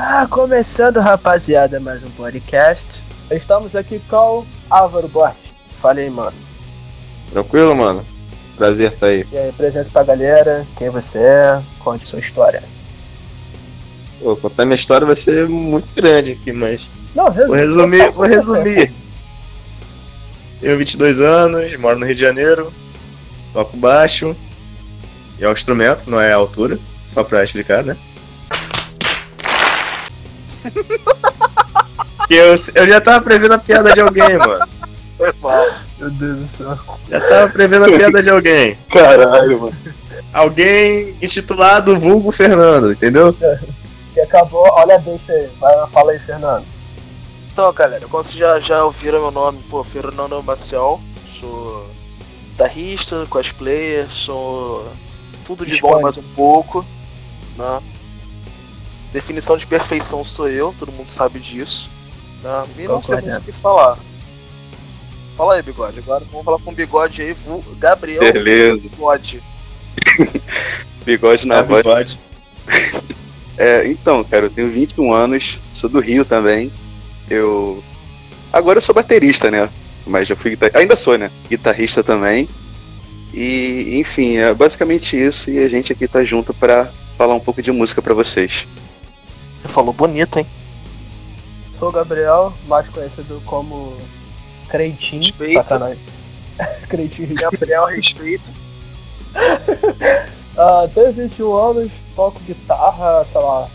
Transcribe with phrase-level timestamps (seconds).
[0.00, 2.84] Ah, começando, rapaziada, mais um podcast.
[3.32, 5.50] Estamos aqui com o Álvaro Borges.
[5.82, 6.36] Fala aí, mano.
[7.32, 8.06] Tranquilo, mano?
[8.56, 9.26] Prazer estar aí.
[9.32, 12.62] E aí, presente pra galera, quem você é, conte sua história.
[14.20, 16.86] Pô, contar minha história vai ser muito grande aqui, mas.
[17.12, 18.92] Não, Vou resumir, vou resumir.
[20.60, 22.72] Tenho 22 anos, moro no Rio de Janeiro,
[23.52, 24.36] toco baixo.
[25.40, 26.78] E é um instrumento, não é a altura,
[27.12, 27.96] só pra explicar, né?
[32.30, 34.66] Eu, eu já tava prevendo a piada de alguém, mano.
[35.16, 35.66] Foi mal.
[35.98, 36.78] Meu Deus do céu.
[37.08, 38.78] Já tava prevendo a piada de alguém.
[38.90, 39.76] Caralho, mano.
[40.32, 43.34] Alguém intitulado Vulgo Fernando, entendeu?
[44.12, 45.48] Que acabou, olha bem isso aí.
[45.58, 46.64] Vai, fala aí, Fernando.
[47.50, 51.88] Então, galera, como vocês já, já ouviram meu nome, pô, Fernando Maciel, sou
[52.50, 54.86] guitarrista, cosplayer, sou
[55.44, 56.84] tudo de bom e mais um pouco,
[57.56, 57.80] né?
[59.12, 61.88] Definição de perfeição sou eu, todo mundo sabe disso.
[62.42, 62.64] Né?
[62.78, 63.98] E não sei muito o que falar.
[65.36, 65.98] Fala aí, bigode.
[66.00, 67.36] Agora vamos falar com o bigode aí,
[67.78, 68.88] Gabriel Beleza.
[68.88, 69.42] Bigode.
[71.04, 71.82] Bigode na Na voz.
[71.82, 72.18] bigode.
[73.60, 76.70] É, então, cara, eu tenho 21 anos, sou do Rio também.
[77.28, 77.82] Eu.
[78.52, 79.68] Agora eu sou baterista, né?
[80.06, 80.50] Mas já fui.
[80.52, 81.28] guitar- Ainda sou, né?
[81.50, 82.48] Guitarrista também.
[83.34, 85.50] E, enfim, é basicamente isso.
[85.50, 88.64] E a gente aqui tá junto pra falar um pouco de música pra vocês.
[89.68, 90.46] Você falou bonito, hein?
[91.78, 93.94] Sou o Gabriel, mais conhecido como
[94.68, 95.20] Creitinho.
[95.20, 95.62] Respeito.
[95.62, 96.02] Sacanagem.
[96.88, 97.34] Creitinho.
[97.34, 98.50] Gabriel, respeito.
[100.60, 103.68] Ah, tenho 21 anos, toco guitarra, sei lá,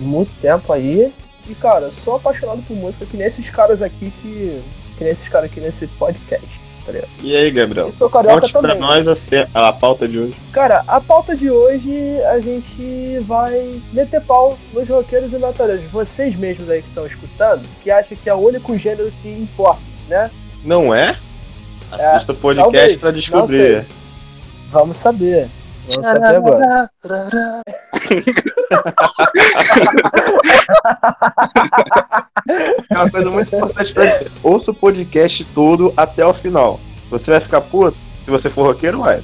[0.00, 1.14] muito tempo aí.
[1.48, 4.60] E cara, sou apaixonado por música que nem esses caras aqui que.
[4.98, 6.44] Que nem esses caras aqui nesse podcast,
[6.84, 7.08] tá ligado?
[7.22, 7.88] E aí, Gabriel?
[7.88, 8.78] E sou carioca Conte pra também.
[8.78, 10.34] nós a, ce- a pauta de hoje.
[10.52, 15.84] Cara, a pauta de hoje a gente vai meter pau nos roqueiros e metaleiros.
[15.90, 19.80] Vocês mesmos aí que estão escutando, que acham que é o único gênero que importa,
[20.08, 20.30] né?
[20.64, 21.16] Não é?
[21.98, 23.84] É, Assista o podcast talvez, pra descobrir.
[24.70, 25.48] Vamos saber.
[25.88, 26.90] Vamos saber agora.
[32.90, 34.30] É uma coisa muito importante pra dizer.
[34.42, 36.80] Ouça o podcast todo até o final.
[37.10, 37.96] Você vai ficar puto?
[38.24, 39.22] Se você for roqueiro, vai.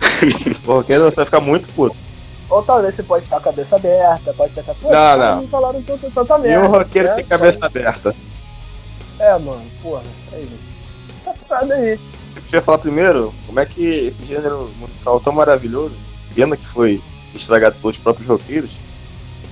[0.00, 1.96] Se for roqueiro, você vai ficar muito puto.
[2.50, 5.48] Ou talvez você pode estar com a cabeça aberta, pode pensar, pô, Não, caras não.
[5.48, 6.66] falaram tanta, tanta E merda.
[6.66, 7.14] um roqueiro né?
[7.14, 8.14] tem cabeça aberta.
[9.18, 10.48] É, mano, porra, aí.
[11.24, 11.98] Tá parado aí.
[12.36, 15.94] Eu queria falar primeiro como é que esse gênero musical tão maravilhoso,
[16.34, 17.00] pena que foi
[17.36, 18.76] estragado pelos próprios roqueiros,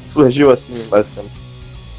[0.06, 1.42] surgiu assim, basicamente.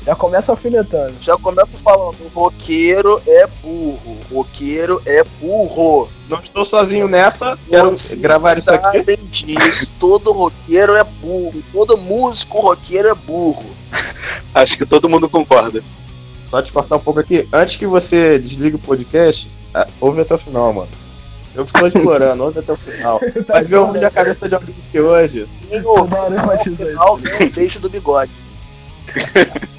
[0.06, 1.14] Já começa alfinetando.
[1.22, 6.10] Já começo falando, roqueiro é burro, roqueiro é burro.
[6.28, 8.98] Não estou sozinho nessa, quero Vocês gravar isso aqui.
[8.98, 13.66] sabem disso, todo roqueiro é burro, todo músico roqueiro é burro.
[14.54, 15.82] Acho que todo mundo concorda.
[16.44, 17.48] Só te cortar um pouco aqui.
[17.52, 20.90] Antes que você desligue o podcast, ah, ouve até o final, mano.
[21.56, 23.20] Eu estou explorando, ouve até o final.
[23.48, 25.48] Vai ver o ruim da cabeça de alguém aqui hoje.
[25.72, 26.92] Enfatiza isso.
[26.92, 28.32] final tem um beijo do bigode.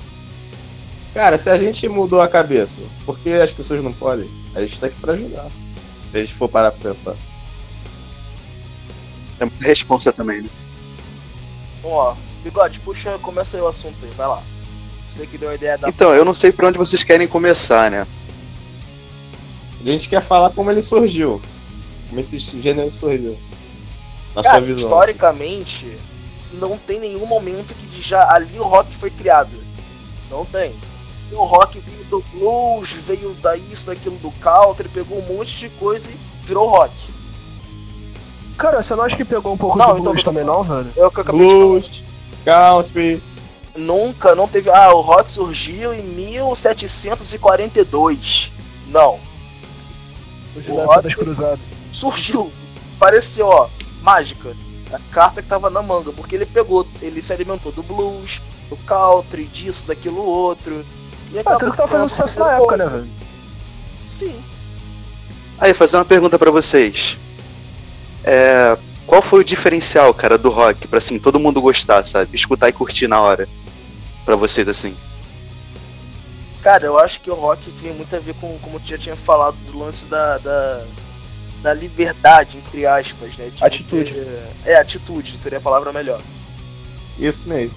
[1.13, 4.29] Cara, se a gente mudou a cabeça, por que as pessoas não podem?
[4.55, 5.47] A gente tá aqui pra ajudar.
[6.11, 7.17] Se a gente for parar pra pensar.
[9.41, 10.49] É muita responsa também, né?
[11.79, 14.43] Então, ó, bigode, puxa, começa aí o assunto aí, vai lá.
[15.09, 15.89] Você que deu a ideia da.
[15.89, 18.07] Então, eu não sei por onde vocês querem começar, né?
[19.81, 21.41] A gente quer falar como ele surgiu.
[22.15, 23.37] Como esse gênero surgiu.
[24.37, 24.87] Na Cara, sua visão.
[24.89, 25.99] historicamente,
[26.53, 29.51] não tem nenhum momento que já ali o rock foi criado.
[30.31, 30.73] Não tem.
[31.33, 35.69] O rock veio do blues, veio da isso, daquilo do country, pegou um monte de
[35.71, 36.17] coisa e
[36.47, 36.93] virou rock.
[38.57, 40.87] Cara, você não acha que pegou um pouco Não, do então- blues também não, velho?
[40.97, 41.65] É o que eu acabei de falar.
[41.65, 42.03] Blues,
[42.45, 43.21] country.
[43.77, 44.71] Nunca, não teve.
[44.71, 48.53] Ah, o rock surgiu em 1742.
[48.87, 49.19] Não.
[50.57, 51.59] Os O rock- das cruzadas.
[51.95, 52.53] Surgiu.
[52.99, 53.69] Pareceu, ó,
[54.03, 54.55] mágica.
[54.93, 58.77] A carta que tava na manga, porque ele pegou, ele se alimentou do blues, do
[58.79, 60.85] country, disso, daquilo outro.
[61.33, 63.09] E Ah, tudo que tava fazendo sucesso na época, né, velho?
[64.03, 64.35] Sim.
[65.59, 67.17] Aí, fazer uma pergunta pra vocês.
[68.25, 68.77] É,
[69.07, 72.35] qual foi o diferencial, cara, do rock pra assim todo mundo gostar, sabe?
[72.35, 73.49] Escutar e curtir na hora.
[74.25, 74.97] Pra vocês assim.
[76.63, 79.17] Cara, eu acho que o rock tem muito a ver com, como tu já tinha
[79.17, 80.85] falado, do lance da, da,
[81.65, 83.49] da liberdade, entre aspas, né?
[83.49, 84.11] de Atitude.
[84.13, 86.21] você- é, atitude, seria a palavra melhor.
[87.19, 87.75] Isso mesmo.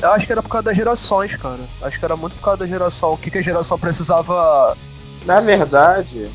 [0.00, 1.58] Eu acho que era por causa das gerações, cara.
[1.82, 3.12] Acho que era muito por causa da geração.
[3.12, 4.76] O que, que a geração precisava.
[5.26, 6.30] Na verdade,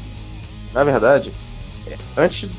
[0.74, 1.32] na verdade,
[2.18, 2.50] antes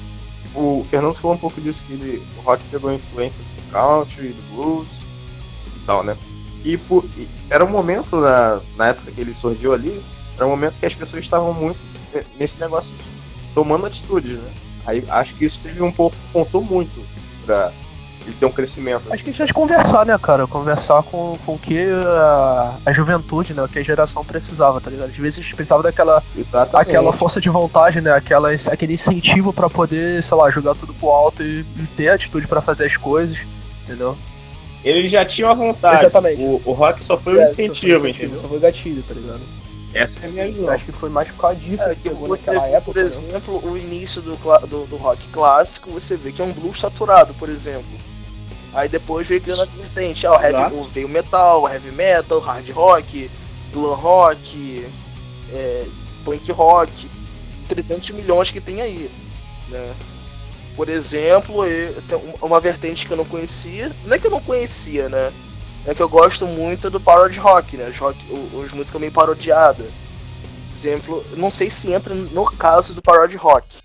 [0.55, 4.55] o Fernando falou um pouco disso que ele, o rock pegou influência do country, do
[4.55, 5.05] blues,
[5.85, 6.17] tal, né?
[6.65, 10.03] E, por, e era um momento, na, na época que ele surgiu ali,
[10.37, 11.79] era um momento que as pessoas estavam muito
[12.39, 12.93] nesse negócio
[13.57, 14.51] tomando atitudes, né?
[14.87, 17.03] Aí acho que isso teve um pouco, contou muito
[17.47, 17.73] pra
[18.27, 19.05] ele ter um crescimento.
[19.11, 20.47] Acho que a gente que conversar, né, cara?
[20.47, 23.63] Conversar com, com o que a, a juventude, né?
[23.63, 25.09] O que a geração precisava, tá ligado?
[25.09, 26.77] Às vezes precisava daquela Exatamente.
[26.77, 28.13] aquela força de vontade, né?
[28.13, 32.47] Aquela, aquele incentivo pra poder, sei lá, jogar tudo pro alto e, e ter atitude
[32.47, 33.39] pra fazer as coisas,
[33.85, 34.17] entendeu?
[34.85, 36.03] Ele já tinha uma vontade.
[36.05, 36.43] Exatamente.
[36.43, 38.41] O, o rock só foi um É, incentivo, só foi, entendeu?
[38.43, 39.41] Só foi gatilho, tá ligado?
[39.97, 40.69] Essa é a minha visão.
[40.71, 42.81] acho que foi mais por causa disso É, que você vê, época.
[42.83, 43.03] por né?
[43.03, 47.33] exemplo, o início do, do, do rock clássico, você vê que é um blues saturado,
[47.35, 47.85] por exemplo.
[48.75, 52.69] Aí depois veio criando a vertente, ah, o heavy, o- veio metal, heavy metal, hard
[52.71, 53.31] rock,
[53.73, 54.87] glam rock,
[55.53, 55.85] é,
[56.25, 57.09] punk rock,
[57.69, 59.11] 300 milhões que tem aí,
[59.71, 59.95] né?
[60.77, 64.43] Por exemplo, eu- um- uma vertente que eu não conhecia, não é que eu não
[64.43, 65.33] conhecia, né?
[65.87, 67.89] É que eu gosto muito do parody rock, né?
[67.89, 68.19] Os, rock,
[68.55, 69.87] os músicas meio parodiadas
[70.77, 73.79] exemplo, não sei se entra no caso do parody rock,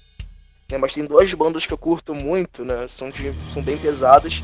[0.70, 4.44] né, mas tem duas bandas que eu curto muito, né, são, de- são bem pesadas.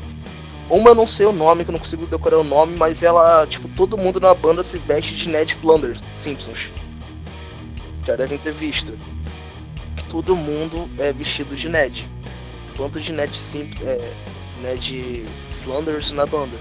[0.70, 3.46] Uma eu não sei o nome, que eu não consigo decorar o nome, mas ela,
[3.46, 6.70] tipo, todo mundo na banda se veste de Ned Flanders, Simpsons.
[8.06, 8.98] Já devem ter visto.
[10.10, 12.08] Todo mundo é vestido de Ned.
[12.76, 14.12] Quanto de Ned Simp é,
[14.62, 16.56] Ned Flanders na banda.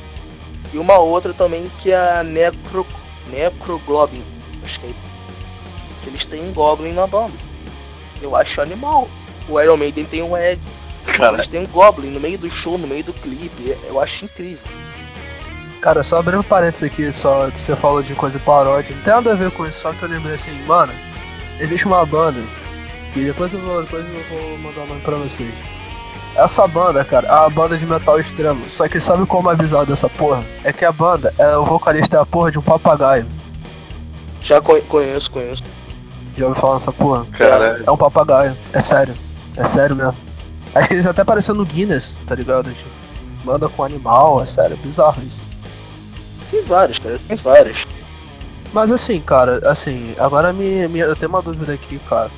[0.74, 2.86] E uma outra também que é a Necro,
[3.30, 4.24] Necroglobin.
[4.64, 4.94] Acho que é
[6.04, 7.34] que eles têm um Goblin na banda.
[8.22, 9.08] Eu acho animal.
[9.48, 10.62] O Iron Maiden tem um Ed.
[11.16, 13.78] Cara, Eles têm um Goblin no meio do show, no meio do clipe.
[13.86, 14.68] Eu acho incrível.
[15.82, 19.32] Cara, só abrindo parênteses aqui, só que você falou de coisa paródia, não tem nada
[19.32, 20.92] a ver com isso, só que eu lembrei assim, mano,
[21.60, 22.42] existe uma banda,
[23.14, 25.54] que depois eu vou, depois eu vou mandar o nome pra vocês.
[26.38, 29.88] Essa banda, cara, é uma banda de metal extremo, só que sabe como é bizarro
[29.88, 30.44] dessa porra?
[30.64, 33.26] É que a banda, é, o vocalista é a porra de um papagaio.
[34.42, 35.64] Já co- conheço, conheço.
[36.38, 37.26] Já ouviu falar nessa porra?
[37.32, 39.16] cara, É um papagaio, é sério,
[39.56, 40.16] é sério mesmo.
[40.76, 42.70] Acho que eles até apareceram no Guinness, tá ligado?
[42.72, 42.90] Tipo,
[43.44, 45.42] banda com animal, é sério, é bizarro isso.
[46.52, 47.20] Tem vários, cara.
[47.28, 47.88] Tem vários.
[48.72, 52.30] Mas assim, cara, assim, agora me, me- eu tenho uma dúvida aqui, cara.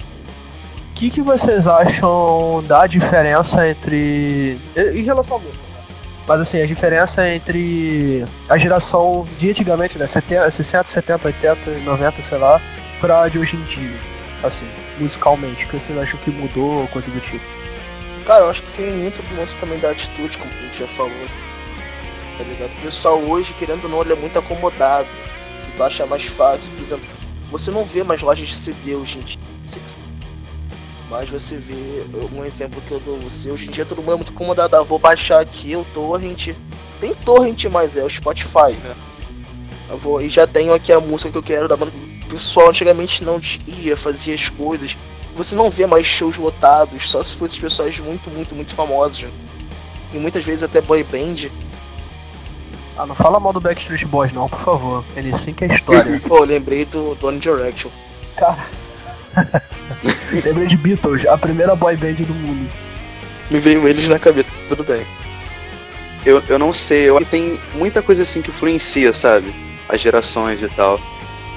[1.00, 4.60] Que, que vocês acham da diferença entre.
[4.76, 5.82] Em relação à música, né?
[6.28, 10.06] Mas assim, a diferença entre a geração de antigamente, né?
[10.06, 12.62] 70, 60, 70, 80, 90, sei lá,
[13.00, 13.98] pra de hoje em dia.
[14.44, 14.66] Assim,
[15.00, 15.64] musicalmente.
[15.64, 17.46] O que vocês acham que mudou, coisa do tipo?
[18.26, 21.14] Cara, eu acho que tem muito lance também da atitude, como a gente já falou.
[22.38, 22.74] Tá ligado?
[22.74, 25.08] O pessoal hoje, querendo ou não, ele é muito acomodado.
[25.78, 27.10] Tu acha mais fácil, por exemplo.
[27.52, 30.09] Você não vê mais lojas de CD hoje em dia.
[31.10, 33.50] Mas você vê um exemplo que eu dou você.
[33.50, 34.76] Hoje em dia todo mundo é muito acomodado.
[34.76, 36.50] Ah, vou baixar aqui o torrent.
[37.02, 38.96] Tem torrent, mas é o Spotify, né?
[39.90, 41.92] Eu vou e já tenho aqui a música que eu quero da banda.
[42.26, 44.96] O pessoal antigamente não ia, fazia as coisas.
[45.36, 49.24] Você não vê mais shows lotados, só se fossem pessoas muito, muito, muito famosas.
[49.24, 49.32] né?
[50.14, 51.50] E muitas vezes até boy band.
[52.96, 55.06] Ah, não fala mal do Backstreet Boys, não, por favor.
[55.16, 56.20] Ele sim que é história.
[56.28, 57.90] Pô, eu lembrei do Donny Direction.
[58.36, 58.68] Cara.
[60.46, 62.70] Lembrei de Beatles, a primeira boy band do mundo.
[63.50, 65.06] Me veio eles na cabeça, tudo bem.
[66.26, 69.54] eu, eu não sei, eu acho que tem muita coisa assim que influencia, sabe?
[69.88, 71.00] As gerações e tal.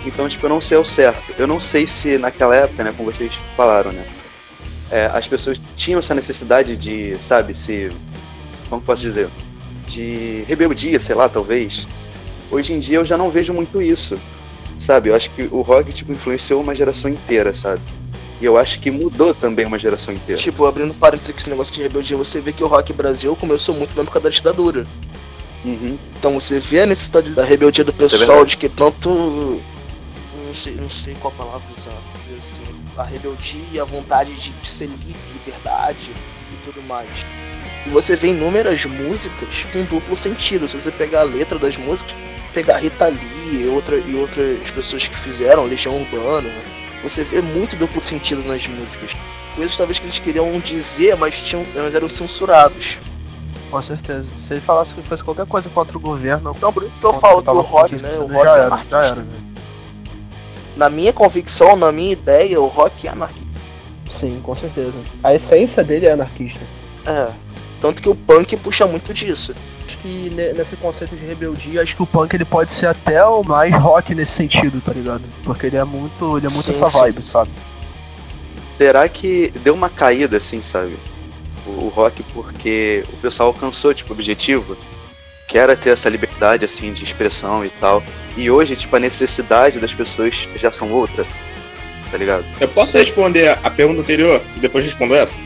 [0.05, 1.35] Então, tipo, eu não sei ao certo.
[1.39, 4.05] Eu não sei se naquela época, né, como vocês falaram, né?
[4.93, 7.91] é, as pessoas tinham essa necessidade de, sabe, se.
[8.69, 9.31] Como posso dizer?
[9.87, 11.89] De rebeldia, sei lá, talvez.
[12.51, 14.21] Hoje em dia eu já não vejo muito isso.
[14.83, 15.11] Sabe?
[15.11, 17.81] Eu acho que o rock, tipo, influenciou uma geração inteira, sabe?
[18.41, 20.41] E eu acho que mudou também uma geração inteira.
[20.41, 23.77] Tipo, abrindo parênteses aqui esse negócio de rebeldia, você vê que o rock Brasil começou
[23.77, 24.85] muito na época da ditadura.
[25.65, 25.97] Uhum.
[26.19, 28.51] Então você vê a necessidade da rebeldia do pessoal, verdade.
[28.51, 29.63] de que tanto.
[30.45, 32.63] Não sei, não sei qual palavra usar, dizer assim.
[32.97, 36.11] A rebeldia e a vontade de, de ser livre, liberdade
[36.53, 37.09] e tudo mais.
[37.87, 40.69] E você vê inúmeras músicas com duplo sentido.
[40.69, 42.15] Se você pegar a letra das músicas,
[42.55, 46.51] pegar Rita Lee e, outra, e outras pessoas que fizeram, Legião Urbana,
[47.03, 49.13] você vê muito duplo sentido nas músicas.
[49.57, 52.99] Coisas talvez que eles queriam dizer, mas, tinham, mas eram censurados.
[53.71, 54.27] Com certeza.
[54.47, 57.13] Se ele falasse que fosse qualquer coisa contra o governo, Então por isso que eu
[57.15, 58.11] falo que tava o rock, né?
[58.19, 58.91] O já rock é era, anarquista.
[58.91, 59.53] já era, velho.
[60.77, 63.49] Na minha convicção, na minha ideia, o rock é anarquista.
[64.21, 64.95] Sim, com certeza.
[65.23, 66.61] A essência dele é anarquista.
[67.07, 67.33] É.
[67.83, 69.55] Tanto que o punk puxa muito disso.
[69.87, 73.23] Acho que ne- nesse conceito de rebeldia, acho que o punk ele pode ser até
[73.25, 75.25] o mais rock nesse sentido, tá ligado?
[75.43, 76.99] Porque ele é muito, ele é muito Sim, essa sim.
[77.01, 77.51] vibe, sabe?
[78.79, 80.97] Será que deu uma caída, assim, sabe?
[81.67, 84.77] O, o rock, porque o pessoal alcançou, tipo, o objetivo
[85.49, 88.03] que era ter essa liberdade, assim, de expressão e tal.
[88.37, 91.27] E hoje, tipo, a necessidade das pessoas já são outra,
[92.11, 92.45] tá ligado?
[92.61, 95.37] Eu posso responder a pergunta anterior e depois responder essa?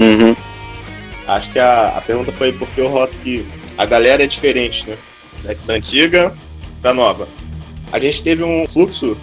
[0.00, 0.34] Uhum.
[1.26, 3.46] Acho que a, a pergunta foi porque o rock.
[3.76, 4.96] A galera é diferente, né?
[5.66, 6.34] Da antiga
[6.80, 7.26] pra nova.
[7.92, 9.16] A gente teve um fluxo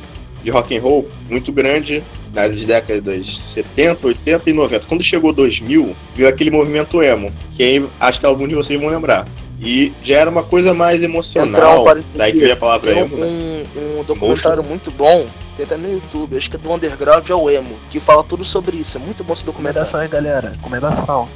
[0.44, 2.04] de rock and roll muito grande
[2.34, 4.88] nas décadas 70, 80 e 90.
[4.88, 8.90] Quando chegou 2000, veio aquele movimento emo, que aí acho que alguns de vocês vão
[8.90, 9.28] lembrar.
[9.60, 11.86] E já era uma coisa mais emocional.
[11.88, 13.16] Um daí que veio a palavra emo.
[13.16, 13.26] né?
[13.26, 17.50] um, um documentário muito bom, tem até no YouTube, acho que é do Underground ao
[17.50, 18.98] Emo, que fala tudo sobre isso.
[18.98, 19.86] É muito bom esse documentário.
[19.86, 20.50] Recomendação aí, galera.
[20.56, 21.30] Recomendação.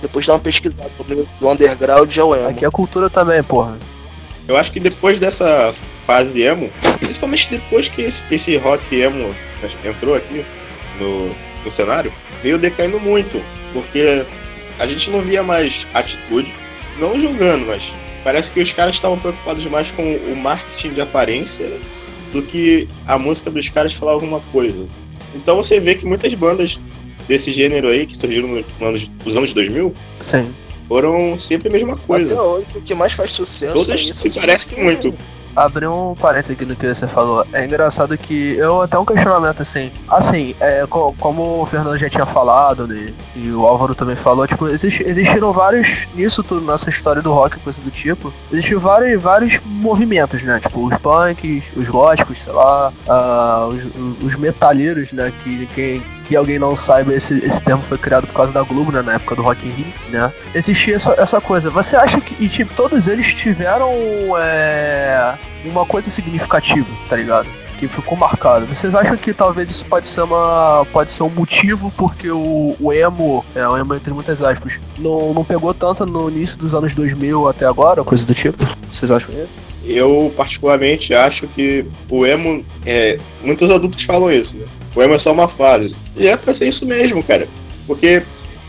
[0.00, 2.48] Depois dá uma pesquisada no- do Underground ao Emo.
[2.48, 3.76] Aqui é cultura também, porra.
[4.46, 5.72] Eu acho que depois dessa
[6.06, 9.34] fase emo, principalmente depois que esse, esse rock emo
[9.84, 10.44] entrou aqui
[10.98, 11.30] no,
[11.64, 12.12] no cenário,
[12.42, 13.42] veio decaindo muito.
[13.74, 14.24] Porque
[14.78, 16.54] a gente não via mais atitude,
[16.98, 17.92] não julgando, mas
[18.24, 21.70] parece que os caras estavam preocupados mais com o marketing de aparência
[22.32, 24.86] do que a música dos caras falar alguma coisa.
[25.34, 26.80] Então você vê que muitas bandas
[27.28, 30.50] desse gênero aí, que surgiram no- nos anos, nos anos 2000, Sim.
[30.88, 32.32] foram sempre a mesma coisa.
[32.32, 34.14] Até hoje, o que mais faz sucesso Todas é isso.
[34.14, 35.18] se essas parecem músicas muito.
[35.56, 37.44] Abrir um parênteses aqui do que você falou.
[37.52, 39.90] É engraçado que eu até um questionamento assim.
[40.06, 44.46] Assim, é, co- como o Fernando já tinha falado, né, e o Álvaro também falou,
[44.46, 45.88] tipo, existe- existiram vários.
[46.14, 50.60] Nisso tudo, nessa história do rock, coisa do tipo, existiram vários, vários movimentos, né?
[50.62, 55.32] Tipo, os punks, os góticos, sei lá, ah, os, os metalheiros, né?
[55.42, 56.02] Que quem.
[56.28, 59.00] Que alguém não saiba, esse, esse termo foi criado por causa da Globo, né?
[59.00, 60.30] Na época do Rock in Rio, né?
[60.54, 61.70] Existia essa, essa coisa.
[61.70, 62.44] Você acha que.
[62.44, 63.90] E, tipo, todos eles tiveram.
[64.38, 67.48] É, uma coisa significativa, tá ligado?
[67.78, 68.66] Que ficou marcado.
[68.66, 70.86] Vocês acham que talvez isso pode ser uma.
[70.92, 75.32] pode ser um motivo porque o, o emo, é, o emo entre muitas aspas, não,
[75.32, 78.58] não pegou tanto no início dos anos 2000 até agora, coisa do tipo?
[78.92, 79.68] Vocês acham isso?
[79.84, 82.64] Eu, particularmente, acho que o emo.
[82.84, 84.66] É, muitos adultos falam isso, né?
[84.98, 85.94] O emo é só uma fase.
[86.16, 87.46] E é pra ser isso mesmo, cara.
[87.86, 88.20] Porque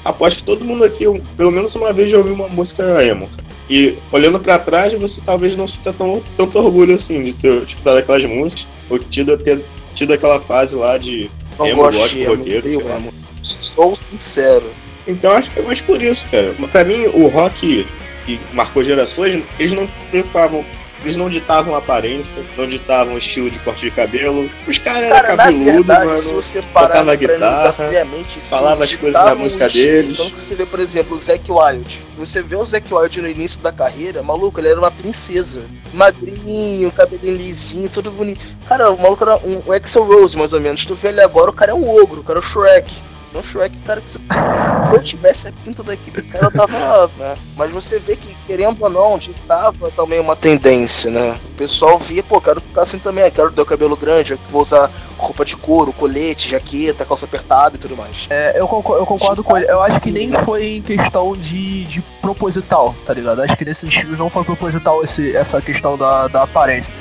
[0.05, 1.05] aposto que todo mundo aqui,
[1.35, 3.27] pelo menos uma vez, já ouviu uma música emo.
[3.27, 3.43] cara.
[3.67, 7.97] E olhando pra trás, você talvez não sinta tão, tanto orgulho assim de ter escutado
[7.97, 9.59] aquelas músicas, ou tido, ter
[9.95, 11.31] tido aquela fase lá de.
[11.57, 13.01] Não Emo, gosto de emo, roqueiro, sei lá.
[13.41, 14.69] Sou sincero.
[15.07, 16.53] Então acho que é mais por isso, cara.
[16.71, 17.87] Pra mim, o rock
[18.23, 20.63] que marcou gerações, eles não preocupavam.
[21.01, 24.49] Eles não ditavam aparência, não ditavam estilo de corte de cabelo.
[24.67, 26.17] Os caras eram Cara, na cabeludos, verdade, mano.
[26.17, 30.17] se você parar tocava pra guitarra, friamente, falava as coisas da música um deles.
[30.17, 32.01] Tanto que você vê, por exemplo, o Zac Wild.
[32.17, 35.61] Você vê o Zac Wild no início da carreira, maluco, ele era uma princesa.
[35.93, 38.43] Magrinho, cabelinho lisinho, tudo bonito.
[38.67, 40.85] Cara, o maluco era um, um Axel Rose, mais ou menos.
[40.85, 42.93] Tu vê ele agora, o cara é um ogro, o cara é o Shrek.
[43.33, 47.37] Não Shrek, cara, que se, se eu tivesse a pinta daquele cara, tava lá, né?
[47.55, 51.39] Mas você vê que, querendo ou não, ditava também uma tendência, né?
[51.45, 54.89] O pessoal via, pô, quero ficar assim também, quero ter o cabelo grande, vou usar
[55.17, 58.27] roupa de couro, colete, jaqueta, calça apertada e tudo mais.
[58.29, 59.69] É, eu, concordo, eu concordo com ele.
[59.69, 63.41] Eu acho que nem foi em questão de, de proposital, tá ligado?
[63.41, 66.91] Acho que nesse estilo não foi proposital esse, essa questão da, da aparência.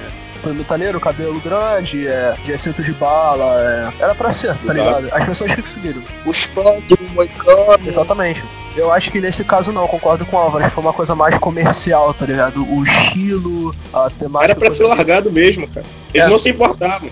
[0.49, 5.07] Foi metaleiro, cabelo grande, é, de cinto de bala, é, era pra ser, tá ligado?
[5.13, 6.03] As pessoas que conseguiram.
[6.25, 8.43] Os punk, o moicano, Exatamente.
[8.75, 10.65] Eu acho que nesse caso não, concordo com o Álvaro.
[10.65, 12.63] acho que Foi uma coisa mais comercial, tá ligado?
[12.65, 14.53] O estilo, a temática.
[14.53, 15.85] Era pra ser coisa- largado mesmo, cara.
[16.15, 16.31] Eles É.
[16.31, 17.11] não se importavam.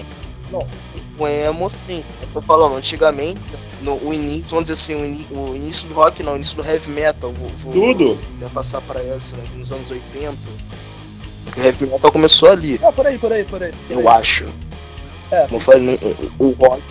[0.50, 0.88] Nossa,
[1.18, 2.02] o emo sim.
[2.22, 3.40] Eu tô falando, antigamente,
[3.82, 6.90] no, o início, vamos dizer assim, o, início do rock não, o início do heavy
[6.90, 8.18] metal, vou, vou Tudo.
[8.38, 10.36] até passar pra essa, né, nos anos 80.
[11.56, 13.72] O heavy metal começou ali, Ah, peraí, peraí, peraí.
[13.88, 14.46] eu acho.
[15.30, 15.98] É, Como eu falei,
[16.38, 16.82] o, o rock.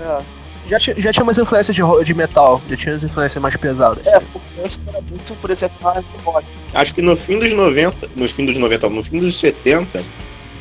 [0.00, 0.42] é.
[0.68, 4.06] Já, tinha, já tinha umas influências de, de metal, já tinha as influências mais pesadas.
[4.06, 6.46] É, porque antes era muito, por exemplo, hard rock.
[6.72, 10.02] Acho que no fim dos 90, no fim dos 90, no fim dos 70,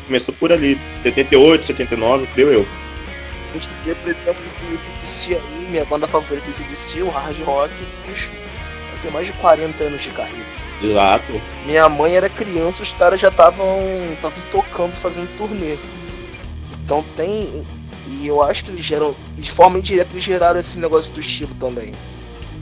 [0.08, 0.78] começou por ali.
[1.04, 2.66] 78, 79, deu eu.
[3.52, 7.10] A gente vê, por exemplo, que esse DC aí, minha banda favorita esse DC, o
[7.10, 7.74] hard rock,
[9.02, 10.48] tem mais de 40 anos de carreira.
[10.82, 11.42] Exato.
[11.66, 13.80] Minha mãe era criança, os caras já estavam
[14.12, 15.78] estavam tocando, fazendo turnê.
[16.84, 17.66] Então tem.
[18.08, 19.16] E eu acho que eles geram.
[19.36, 21.94] De forma indireta, eles geraram esse negócio do estilo também.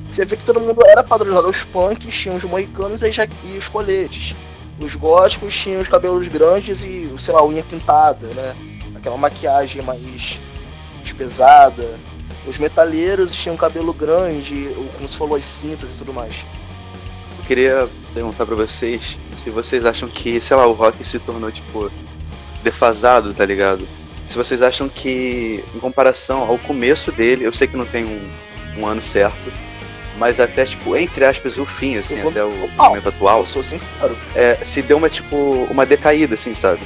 [0.10, 1.48] Você vê que todo mundo era padronizado.
[1.50, 4.36] Os punks tinham os moicanos e, já, e os coletes.
[4.80, 8.56] Os góticos tinham os cabelos grandes e, sei lá, a unha pintada, né?
[8.96, 11.98] Aquela maquiagem mais, mais pesada.
[12.48, 16.46] Os metaleiros tinham cabelo grande, como se falou, as cintas e tudo mais.
[17.40, 21.50] Eu queria perguntar pra vocês se vocês acham que, sei lá, o rock se tornou,
[21.52, 21.90] tipo,
[22.64, 23.88] defasado, tá ligado?
[24.28, 28.30] Se vocês acham que, em comparação ao começo dele, eu sei que não tem um,
[28.82, 29.52] um ano certo,
[30.18, 33.64] mas até, tipo, entre aspas, o fim, assim, vou- até o momento atual, Eu sou
[33.64, 34.16] sincero.
[34.36, 35.36] é, se deu uma, tipo,
[35.72, 36.82] uma decaída, assim, sabe?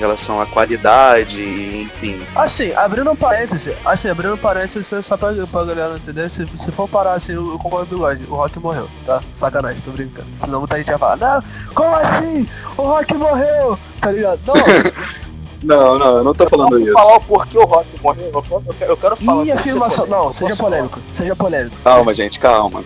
[0.00, 2.18] Em relação à qualidade, e, enfim.
[2.34, 6.72] Assim, abrindo um parêntese, assim, abrindo um parêntese só pra, pra galera entender, se, se
[6.72, 9.20] for parar assim, eu, eu concordo com o bigode, o Rock morreu, tá?
[9.38, 10.26] Sacanagem, tô brincando.
[10.42, 12.48] Senão muita gente vai falar, não, como assim?
[12.78, 14.40] O Rock morreu, tá ligado?
[14.46, 14.54] Não,
[15.62, 16.92] Não, não, eu não tô falando Posso isso.
[16.94, 18.30] falar o porquê o Rock morreu?
[18.32, 19.44] Eu quero, eu quero- eu falar.
[19.44, 20.16] ser afirmação, polêmico.
[20.16, 21.76] não, Eu seja polêmico, seja polêmico.
[21.84, 22.82] Calma, gente, calma.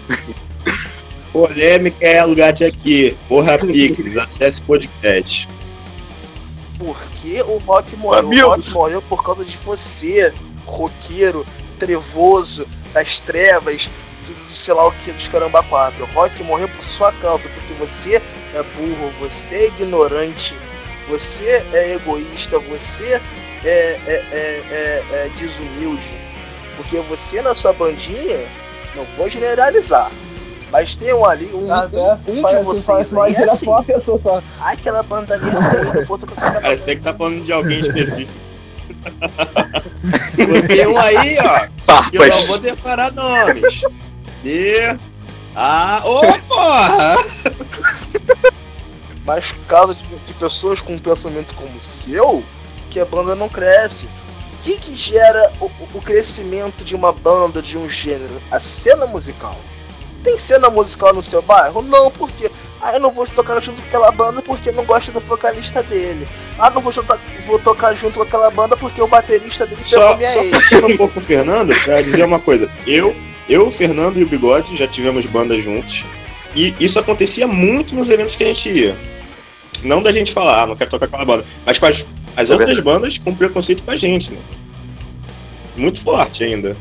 [1.33, 3.16] Polêmica é lugar de aqui.
[3.28, 5.49] Porra, Pix, acesse podcast.
[6.78, 8.21] Por que o Rock morreu?
[8.21, 8.45] Amigos.
[8.45, 10.33] O Rock morreu por causa de você,
[10.66, 11.47] roqueiro,
[11.78, 13.90] trevoso, das trevas,
[14.26, 16.02] do, do sei lá o que, dos caramba 4.
[16.02, 18.23] O Rock morreu por sua causa, porque você
[18.54, 20.57] é burro, você é ignorante,
[21.09, 23.21] você é egoísta, você
[23.64, 26.12] é, é, é, é, é desumilde.
[26.76, 28.49] Porque você na sua bandinha,
[28.97, 30.11] não vou generalizar,
[30.71, 33.68] mas tem um ali, um, Tá, um, um de vocês aí é assim.
[33.68, 34.42] uma pessoa só.
[34.59, 37.52] Ai, aquela banda ali é ruim, não vou tocar com tem que tá falando de
[37.52, 38.33] alguém específico.
[40.66, 41.66] Tem um aí, ó,
[42.12, 43.83] eu não vou decorar nomes.
[44.44, 44.97] E.
[45.56, 47.16] Ah, ô porra!
[49.25, 52.44] Mas por causa de, de pessoas com um pensamento como o seu,
[52.90, 54.06] que a banda não cresce.
[54.06, 58.40] O que, que gera o, o crescimento de uma banda, de um gênero?
[58.50, 59.59] A cena musical.
[60.25, 61.83] Tem cena musical no seu bairro?
[61.83, 62.50] Não, porque
[62.81, 65.83] ah, eu não vou tocar junto com aquela banda porque eu não gosto do vocalista
[65.83, 66.26] dele.
[66.59, 70.02] Ah, não vou, juntar- vou tocar junto com aquela banda porque o baterista dele pegou
[70.09, 70.83] Só, minha só ex.
[70.83, 72.71] um pouco o Fernando pra dizer uma coisa.
[72.87, 73.14] Eu,
[73.49, 76.04] eu, o Fernando e o Bigode já tivemos bandas juntos.
[76.57, 78.97] E isso acontecia muito nos eventos que a gente ia.
[79.83, 81.49] Não da gente falar, ah, não quero tocar com aquela banda.
[81.66, 84.38] Mas com as, as É outras bandas com preconceito com a gente, né?
[85.76, 86.76] Muito forte ainda.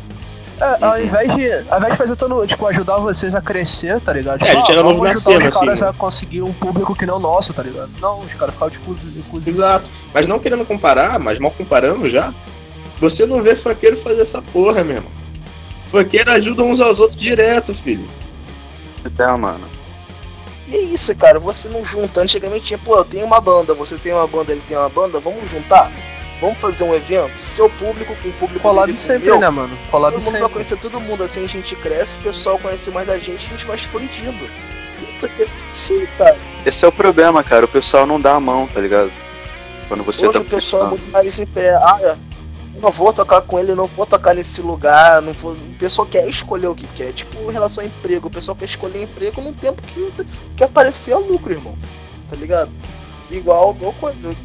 [0.63, 4.13] É, ao invés de, ao invés de fazer todo, tipo, ajudar vocês a crescer, tá
[4.13, 4.41] ligado?
[4.45, 6.53] É, a gente era vamos novo na ajudar cena, os caras assim, a conseguir um
[6.53, 7.91] público que não é o nosso, tá ligado?
[7.99, 8.95] Não, os caras ficavam, tipo,
[9.29, 9.91] com Exato.
[10.13, 12.33] Mas não querendo comparar, mas mal comparando já,
[12.97, 15.11] você não vê funkeiro fazer essa porra, meu irmão.
[15.89, 18.07] Funkeiro ajuda uns aos outros direto, filho.
[19.05, 19.67] É, mano.
[20.69, 22.21] E é isso, cara, você não junta.
[22.21, 25.19] Antigamente tinha, pô, eu tenho uma banda, você tem uma banda, ele tem uma banda,
[25.19, 25.91] vamos juntar?
[26.43, 27.37] Vamos fazer um evento?
[27.37, 29.77] Seu público com o público o sempre, meu, né, mano?
[29.89, 30.53] Collab Todo mundo vai sempre.
[30.53, 33.65] conhecer todo mundo, assim a gente cresce, o pessoal conhece mais da gente, a gente
[33.65, 34.45] vai expandindo.
[35.09, 36.37] Isso aqui é sim, cara.
[36.65, 37.63] Esse é o problema, cara.
[37.63, 39.09] O pessoal não dá a mão, tá ligado?
[39.87, 41.75] Quando você Hoje tá o pessoal é muito mais em pé.
[41.75, 42.09] Ah, é,
[42.75, 45.21] eu não vou tocar com ele, não vou tocar nesse lugar.
[45.21, 45.53] Não vou...
[45.53, 47.13] O pessoal quer escolher o que quer.
[47.13, 48.27] Tipo, em relação a emprego.
[48.27, 50.11] O pessoal quer escolher emprego num tempo que
[50.57, 51.77] quer aparecer a lucro, irmão.
[52.29, 52.69] Tá ligado?
[53.31, 54.35] Igual, igual coisa.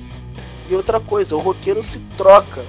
[0.69, 2.65] E outra coisa, o roqueiro se troca.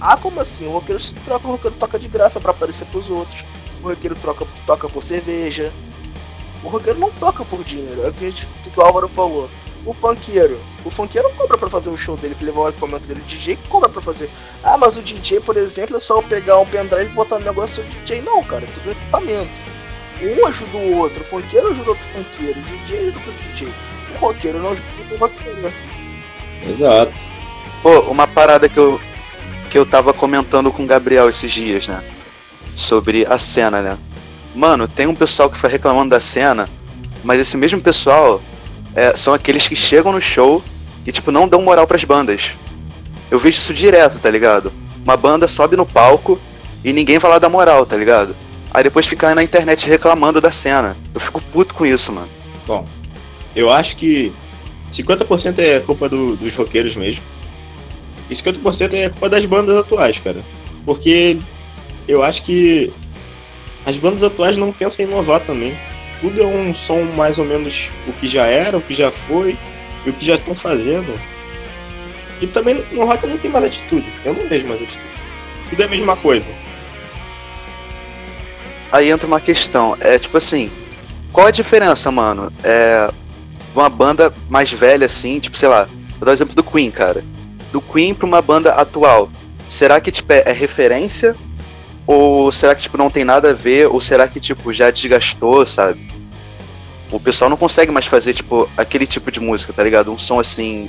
[0.00, 0.66] Ah, como assim?
[0.66, 3.44] O roqueiro se troca, o roqueiro toca de graça pra aparecer pros outros.
[3.82, 5.72] O roqueiro troca, toca por cerveja.
[6.64, 8.04] O roqueiro não toca por dinheiro.
[8.04, 9.48] É o que, gente, o que o Álvaro falou.
[9.84, 10.58] O funkeiro.
[10.84, 13.20] O funkeiro cobra pra fazer o show dele, pra levar o equipamento dele.
[13.20, 14.28] O DJ cobra pra fazer.
[14.64, 17.44] Ah, mas o DJ, por exemplo, é só eu pegar um pendrive e botar no
[17.44, 18.22] negócio do DJ.
[18.22, 19.62] Não, cara, é tudo equipamento.
[20.20, 23.68] Um ajuda o outro, o funkeiro ajuda outro funkeiro, o DJ ajuda outro DJ.
[24.14, 25.72] O roqueiro não ajuda o roqueiro.
[26.66, 27.12] Exato.
[27.82, 29.00] Pô, uma parada que eu,
[29.70, 32.02] que eu tava comentando com o Gabriel esses dias, né?
[32.74, 33.98] Sobre a cena, né?
[34.54, 36.68] Mano, tem um pessoal que foi reclamando da cena,
[37.22, 38.40] mas esse mesmo pessoal
[38.94, 40.62] é, são aqueles que chegam no show
[41.06, 42.56] e, tipo, não dão moral pras bandas.
[43.30, 44.72] Eu vejo isso direto, tá ligado?
[45.04, 46.40] Uma banda sobe no palco
[46.84, 48.34] e ninguém vai lá dar moral, tá ligado?
[48.72, 50.96] Aí depois fica aí na internet reclamando da cena.
[51.14, 52.28] Eu fico puto com isso, mano.
[52.66, 52.86] Bom,
[53.54, 54.32] eu acho que
[54.90, 57.22] 50% é culpa do- dos roqueiros mesmo.
[58.30, 60.42] E 50% é culpa das bandas atuais, cara.
[60.84, 61.38] Porque
[62.08, 62.92] eu acho que
[63.84, 65.76] as bandas atuais não pensam em inovar também.
[66.20, 69.56] Tudo é um som mais ou menos o que já era, o que já foi
[70.04, 71.18] e o que já estão fazendo.
[72.40, 74.06] E também no rock não tem mais atitude.
[74.24, 75.04] Eu não vejo mais atitude.
[75.70, 76.46] Tudo é a mesma coisa.
[78.92, 80.70] Aí entra uma questão, é tipo assim,
[81.32, 82.52] qual a diferença, mano?
[82.62, 83.10] É
[83.74, 87.22] uma banda mais velha assim, tipo, sei lá, vou dar o exemplo do Queen, cara.
[87.76, 89.30] Do Queen pra uma banda atual.
[89.68, 91.36] Será que tipo é, é referência
[92.06, 95.66] ou será que tipo não tem nada a ver ou será que tipo já desgastou,
[95.66, 96.00] sabe?
[97.10, 100.10] O pessoal não consegue mais fazer tipo aquele tipo de música, tá ligado?
[100.10, 100.88] Um som assim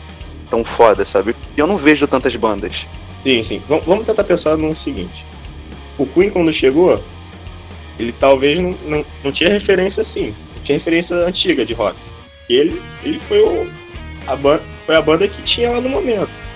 [0.49, 1.35] tão foda, sabe?
[1.57, 2.87] E eu não vejo tantas bandas.
[3.21, 3.61] Sim, sim.
[3.67, 5.25] Vam- Vamos tentar pensar no seguinte.
[5.97, 7.03] O Queen, quando chegou,
[7.99, 10.33] ele talvez não, não, não tinha referência assim.
[10.63, 11.97] Tinha referência antiga de rock.
[12.49, 13.69] Ele, ele foi, o,
[14.25, 14.37] a
[14.85, 16.55] foi a banda que tinha lá no momento.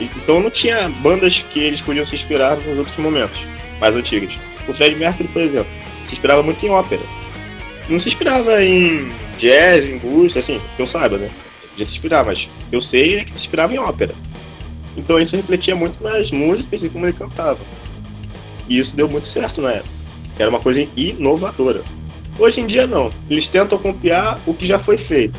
[0.00, 3.46] Então não tinha bandas que eles podiam se inspirar nos outros momentos
[3.80, 4.38] mais antigos.
[4.68, 5.70] O Fred Mercury, por exemplo,
[6.04, 7.02] se inspirava muito em ópera.
[7.88, 11.30] Não se inspirava em jazz, em blues, assim, que eu saiba, né?
[11.70, 14.14] Podia se inspirar, mas eu sei é que se inspirava em ópera.
[14.96, 17.60] Então isso refletia muito nas músicas e como ele cantava.
[18.68, 19.90] E isso deu muito certo na época.
[20.38, 21.82] Era uma coisa inovadora.
[22.38, 23.12] Hoje em dia não.
[23.28, 25.38] Eles tentam copiar o que já foi feito.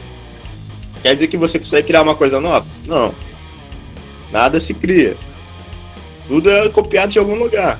[1.02, 2.66] Quer dizer que você consegue criar uma coisa nova?
[2.86, 3.14] Não.
[4.34, 5.16] Nada se cria.
[6.28, 7.80] Tudo é copiado de algum lugar.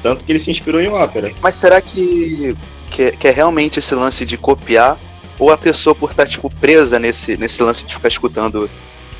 [0.00, 1.32] Tanto que ele se inspirou em ópera.
[1.42, 2.56] Mas será que,
[2.88, 4.96] que, é, que é realmente esse lance de copiar?
[5.40, 8.70] Ou a pessoa, por estar tipo, presa nesse, nesse lance de ficar escutando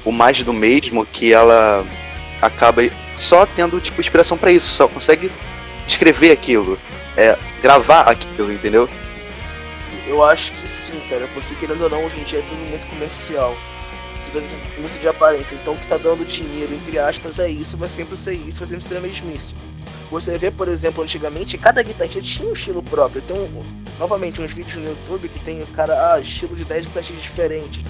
[0.05, 1.85] o mais do mesmo, que ela
[2.41, 2.83] acaba
[3.17, 5.31] só tendo tipo, inspiração para isso, só consegue
[5.87, 6.79] escrever aquilo,
[7.17, 8.89] é, gravar aquilo, entendeu?
[10.07, 12.87] Eu acho que sim, cara, porque querendo ou não, hoje em dia é tudo muito
[12.87, 13.57] comercial.
[14.31, 14.47] Tudo
[14.79, 15.55] muito de aparência.
[15.55, 18.69] Então o que tá dando dinheiro, entre aspas, é isso, vai sempre ser isso, vai
[18.69, 19.55] sempre ser a mesmice.
[20.11, 23.21] Você vê, por exemplo, antigamente, cada guitarrista tinha um estilo próprio.
[23.21, 23.65] Tem, um,
[23.99, 27.85] novamente, uns vídeos no YouTube que tem o cara, ah, estilo de 10 guitarristas diferentes.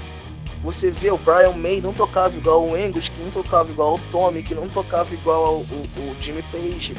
[0.62, 4.00] Você vê o Brian May não tocava igual o Angus, que não tocava igual o
[4.10, 6.94] Tommy, que não tocava igual ao, o, o Jimmy Page.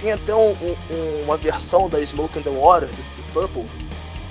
[0.00, 3.66] Tem até um, um, uma versão da Smoke and the Water, do, do Purple,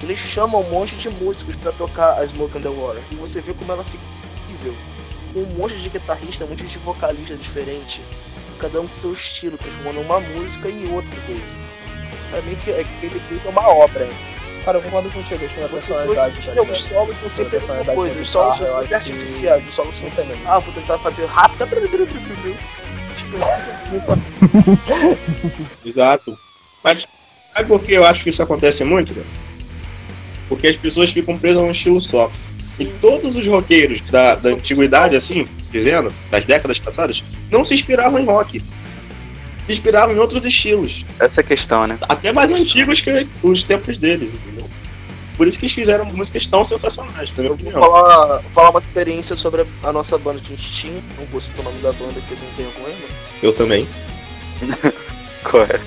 [0.03, 3.03] eles chamam um monte de músicos para tocar a Smoke and the Water.
[3.11, 4.03] E você vê como ela fica
[4.43, 4.75] incrível.
[5.35, 8.01] Um monte de guitarrista, um monte de vocalista diferente
[8.63, 11.53] cada um com seu estilo, transformando uma música em outra coisa.
[12.29, 14.07] Pra mim, que aquele clipe é uma obra.
[14.63, 16.55] Cara, eu concordo contigo, acho que Você personalidade.
[16.55, 17.61] Tá os solos são sempre a
[17.93, 20.09] coisa, os solos são sempre artificiais, os solos são.
[20.47, 21.65] Ah, vou tentar fazer rápido.
[25.85, 26.37] Exato.
[26.81, 27.05] Mas
[27.51, 29.42] sabe por que eu acho que isso acontece muito, cara?
[30.49, 32.29] Porque as pessoas ficam presas a um estilo só.
[32.57, 32.83] Sim.
[32.83, 38.19] E todos os roqueiros da, da antiguidade, assim, dizendo, das décadas passadas, não se inspiravam
[38.19, 38.61] em rock.
[39.65, 41.05] Se inspiravam em outros estilos.
[41.19, 41.97] Essa é a questão, né?
[42.09, 44.69] Até mais antigos que os tempos deles, entendeu?
[45.37, 47.79] Por isso que eles fizeram músicas tão sensacionais, na minha opinião.
[47.79, 51.01] Vou falar, falar uma experiência sobre a nossa banda que a gente tinha.
[51.17, 53.13] Não vou citar o nome da banda que eu tenho vergonha, mano.
[53.41, 53.87] Eu também.
[55.43, 55.79] Qual é?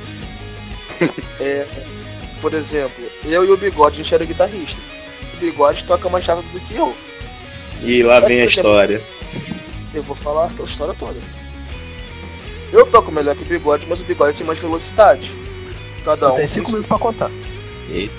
[1.41, 1.67] é?
[2.41, 4.81] Por exemplo, eu e o Bigode, a gente era guitarrista.
[5.35, 6.95] O Bigode toca mais rápido do que eu.
[7.83, 9.03] E lá vem a história.
[9.95, 11.19] Eu vou falar a história toda.
[12.73, 15.33] Eu toco melhor que o Bigode, mas o Bigode tem mais velocidade.
[16.05, 16.37] Cada um.
[16.37, 17.31] Tem 5 minutos pra contar.
[17.91, 18.15] Eita.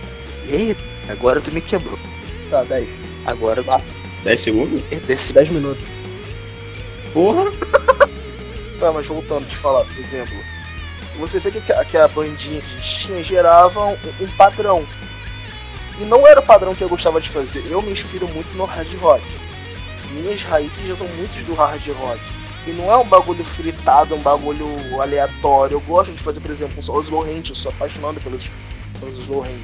[0.47, 1.99] Eita, agora tu me quebrou.
[2.49, 2.87] Tá, 10.
[3.25, 3.81] Agora tu.
[4.23, 4.81] 10 segundos?
[4.89, 5.83] 10 é, minutos.
[7.13, 7.51] Porra!
[8.79, 10.35] tá, mas voltando te falar, por exemplo,
[11.17, 14.85] você vê que a, que a bandinha que tinha gerava um, um, padrão.
[15.99, 17.63] E não era o padrão que eu gostava de fazer.
[17.69, 19.23] Eu me inspiro muito no hard rock.
[20.11, 22.21] Minhas raízes já são muitas do hard rock.
[22.67, 24.67] E não é um bagulho fritado, um bagulho
[25.01, 25.75] aleatório.
[25.75, 27.49] Eu gosto de fazer, por exemplo, um solo slow hand.
[27.49, 28.49] Eu sou apaixonado pelos
[28.99, 29.61] solos slow hand.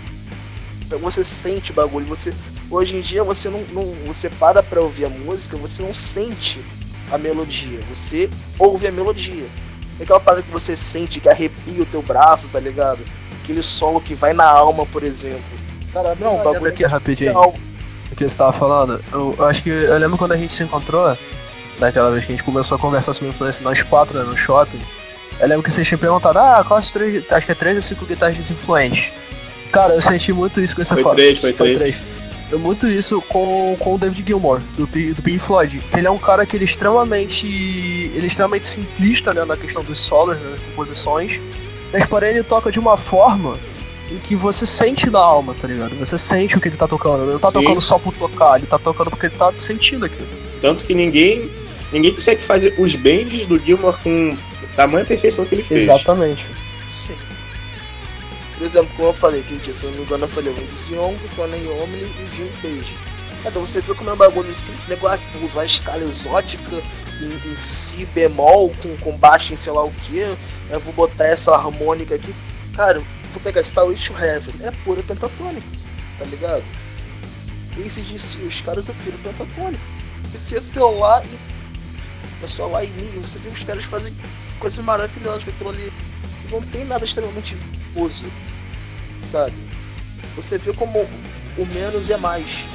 [0.82, 2.06] Então você sente o bagulho.
[2.08, 2.34] Você,
[2.70, 6.64] hoje em dia você não, não você para pra ouvir a música, você não sente
[7.12, 7.80] a melodia.
[7.90, 9.46] Você ouve a melodia.
[10.02, 13.00] Aquela parada que você sente, que arrepia o teu braço, tá ligado?
[13.42, 15.42] Aquele solo que vai na alma, por exemplo.
[15.92, 17.38] Cara, não, um bagulho aqui rapidinho.
[17.40, 19.04] O que você tava falando?
[19.12, 21.18] Eu, eu, acho que eu lembro quando a gente se encontrou,
[21.80, 24.82] daquela vez que a gente começou a conversar sobre influência, nós quatro né, no shopping.
[25.40, 28.06] Eu lembro que vocês tinham perguntado, ah, quais três, acho que é três ou cinco
[28.06, 29.12] guitarras influentes.
[29.72, 31.04] Cara, eu senti muito isso com essa foto.
[31.06, 31.96] Foi três, foi, foi três.
[31.96, 32.13] três
[32.58, 35.82] muito isso com, com o David Gilmour, do, do Pink Floyd.
[35.96, 37.48] Ele é um cara que ele é extremamente.
[37.48, 41.40] Ele é extremamente simplista né, na questão dos solos, né, das composições.
[41.92, 43.58] Mas porém ele toca de uma forma
[44.12, 45.96] em que você sente na alma, tá ligado?
[46.00, 47.24] Você sente o que ele tá tocando.
[47.24, 47.54] Ele não tá Sim.
[47.54, 50.28] tocando só por tocar, ele tá tocando porque ele tá sentindo aquilo.
[50.62, 51.50] Tanto que ninguém.
[51.92, 54.36] Ninguém consegue fazer os bends do Gilmour com
[54.76, 55.84] tamanha perfeição que ele fez.
[55.84, 56.44] Exatamente.
[56.90, 57.16] Sim.
[58.64, 60.88] Por exemplo, como eu falei, que se eu não me engano, eu falei o Angus
[60.88, 62.98] Young, o Tony Omni e o Jim Page.
[63.44, 66.82] Cara, você vê como é um bagulho simples, negócio de usar escala exótica
[67.22, 70.20] em, em si bemol, com, com baixo em sei lá o que.
[70.70, 72.34] Eu vou botar essa harmônica aqui.
[72.74, 73.00] Cara,
[73.34, 75.68] vou pegar Star Wars Heaven, é pura pentatônica,
[76.18, 76.64] tá ligado?
[77.86, 79.84] Esse disse, os caras é tudo pentatônico.
[80.34, 81.38] Esse é celular e.
[82.42, 84.16] É celular e mim, você vê os caras fazem
[84.58, 85.92] coisas maravilhosas com aquilo ali
[86.54, 88.28] não tem nada extremamente virtuoso,
[89.24, 89.54] sabe?
[90.36, 91.08] Você vê como
[91.58, 92.68] o menos é mais.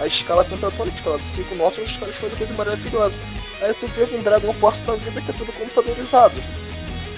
[0.00, 3.18] A escala pentatônica, a escala de 5 notas, os caras fazem coisa maravilhosa.
[3.62, 6.34] Aí tu vê com Dragon Force da vida que é tudo computadorizado.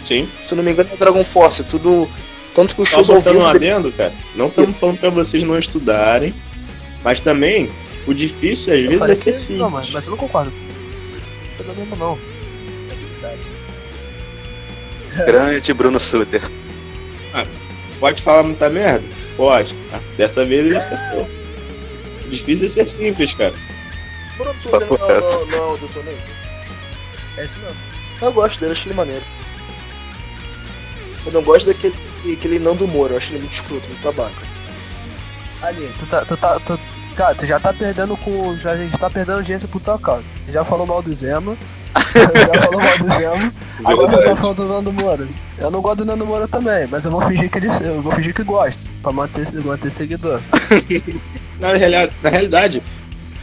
[0.07, 0.29] Sim.
[0.41, 2.09] Se não me engano é Dragon Force, é tudo.
[2.55, 3.45] Tanto que os shows ao vivo.
[3.45, 4.13] adendo, cara.
[4.35, 6.35] Não estamos falando pra vocês não estudarem,
[7.03, 7.71] mas também
[8.07, 9.59] o difícil às vezes é ser simples.
[9.59, 10.53] Não, mas, mas eu não concordo.
[11.91, 12.19] Não, não.
[15.27, 16.43] Grande Bruno Suter.
[17.35, 17.45] Ah,
[17.99, 19.05] pode falar muita merda?
[19.37, 19.75] Pode.
[19.93, 21.29] Ah, Dessa vez ele acertou.
[22.29, 23.55] Difícil é ser simples, cara.
[24.37, 25.47] Bruno não, reto.
[25.47, 26.19] não, não, do Tonei.
[27.37, 27.77] É isso mesmo.
[28.21, 29.25] Eu gosto dele, acho ele maneiro.
[31.27, 31.95] Eu não gosto daquele
[32.33, 34.47] aquele Nando Moura, eu acho ele muito escroto, muito tabaca.
[35.63, 36.79] Ali, tu tá, tu tá, tu,
[37.17, 40.25] cara, tu já tá perdendo com, já, a gente tá perdendo audiência por tua causa.
[40.47, 41.57] Tu já falou mal do Zema,
[41.99, 43.53] já falou mal do Zema,
[43.85, 45.29] agora tá falando do Nando Moura.
[45.59, 48.13] Eu não gosto do Nando Moura também, mas eu vou fingir que ele, eu vou
[48.13, 50.41] fingir que gosto, pra manter, manter seguidor.
[51.61, 52.81] Na, reali- na realidade,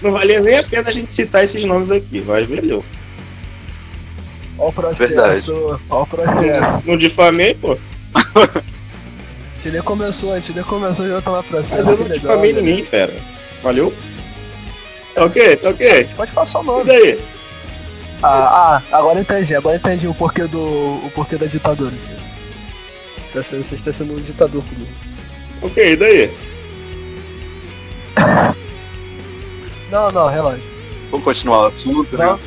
[0.01, 2.83] não valia nem a pena a gente citar esses nomes aqui, mas valeu.
[4.57, 5.51] Ó o processo, Verdade.
[5.89, 6.83] ó o processo.
[6.85, 7.77] Não difamei, pô.
[9.65, 11.75] Nem começou, a gente nem começou já tomar processo.
[11.83, 12.61] Mas eu não difamei né?
[12.61, 13.13] ninguém, fera.
[13.63, 13.91] Valeu?
[15.13, 16.07] Tá ok, tá ok.
[16.15, 16.83] Pode falar só o E nome.
[16.85, 17.19] daí?
[18.23, 20.59] Ah, ah, agora entendi, agora entendi o porquê do.
[20.59, 21.91] o porquê da ditadura.
[21.91, 24.91] Você tá sendo, você está sendo um ditador comigo.
[25.61, 26.31] Ok, e daí?
[29.91, 30.61] Não, não, relaxa.
[31.11, 32.37] Vamos continuar o assunto, né?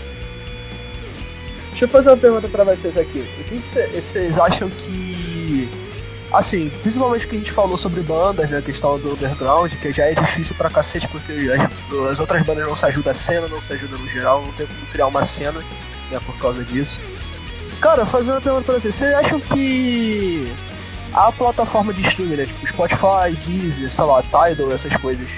[1.71, 3.21] Deixa eu fazer uma pergunta pra vocês aqui.
[3.21, 5.69] O que cê- vocês acham que.
[6.33, 8.59] Assim, principalmente que a gente falou sobre bandas, né?
[8.59, 12.67] A questão do underground, que já é difícil pra cacete, porque as, as outras bandas
[12.67, 15.25] não se ajudam a cena, não se ajudam no geral, não tem como criar uma
[15.25, 15.61] cena,
[16.11, 16.21] né?
[16.25, 16.99] Por causa disso.
[17.81, 20.53] Cara, fazendo uma pergunta pra vocês, vocês acham que
[21.15, 22.47] a plataforma de streaming, né?
[22.47, 25.29] Tipo Spotify, Deezer, sei lá, Tidal, essas coisas,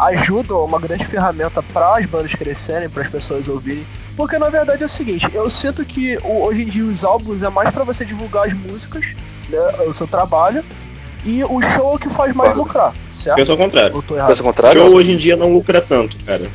[0.00, 3.86] ajudam uma grande ferramenta para as bandas crescerem, para as pessoas ouvirem.
[4.16, 7.48] Porque na verdade é o seguinte, eu sinto que hoje em dia os álbuns é
[7.48, 9.04] mais pra você divulgar as músicas,
[9.48, 10.64] né, o seu trabalho,
[11.24, 12.62] e o show é o que faz mais Concordo.
[12.62, 13.36] lucrar, certo?
[13.36, 14.02] Pensa ao contrário.
[14.02, 14.80] Pensa ao contrário?
[14.80, 16.50] Show hoje em dia não lucra tanto, cara.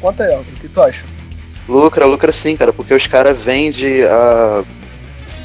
[0.00, 1.04] Conta aí, Elton, o que tu acha?
[1.68, 4.62] Lucra, lucra sim, cara, porque os caras vendem a...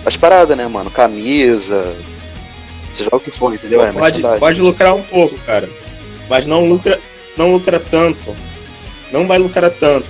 [0.06, 0.92] as paradas, né, mano?
[0.92, 1.96] Camisa,
[2.94, 3.84] seja lá o que for, entendeu?
[3.84, 5.68] É, pode, pode lucrar um pouco, cara.
[6.30, 7.00] Mas não lucra,
[7.36, 8.36] não lucra tanto.
[9.12, 10.08] Não vai lucrar tanto.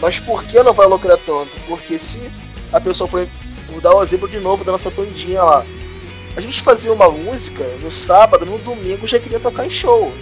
[0.00, 1.50] Mas por que não vai lucrar tanto?
[1.66, 2.20] Porque se
[2.72, 3.26] a pessoa for.
[3.72, 5.66] Vou dar o exemplo de novo da nossa bandinha lá.
[6.36, 10.12] A gente fazia uma música no sábado, no domingo já queria tocar em show.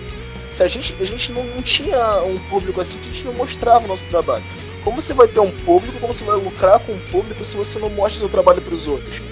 [0.50, 3.84] Se a gente, a gente não, não tinha um público assim, a gente não mostrava
[3.84, 4.42] o nosso trabalho.
[4.82, 7.78] Como você vai ter um público, como você vai lucrar com o público se você
[7.78, 9.22] não mostra o seu trabalho para os outros?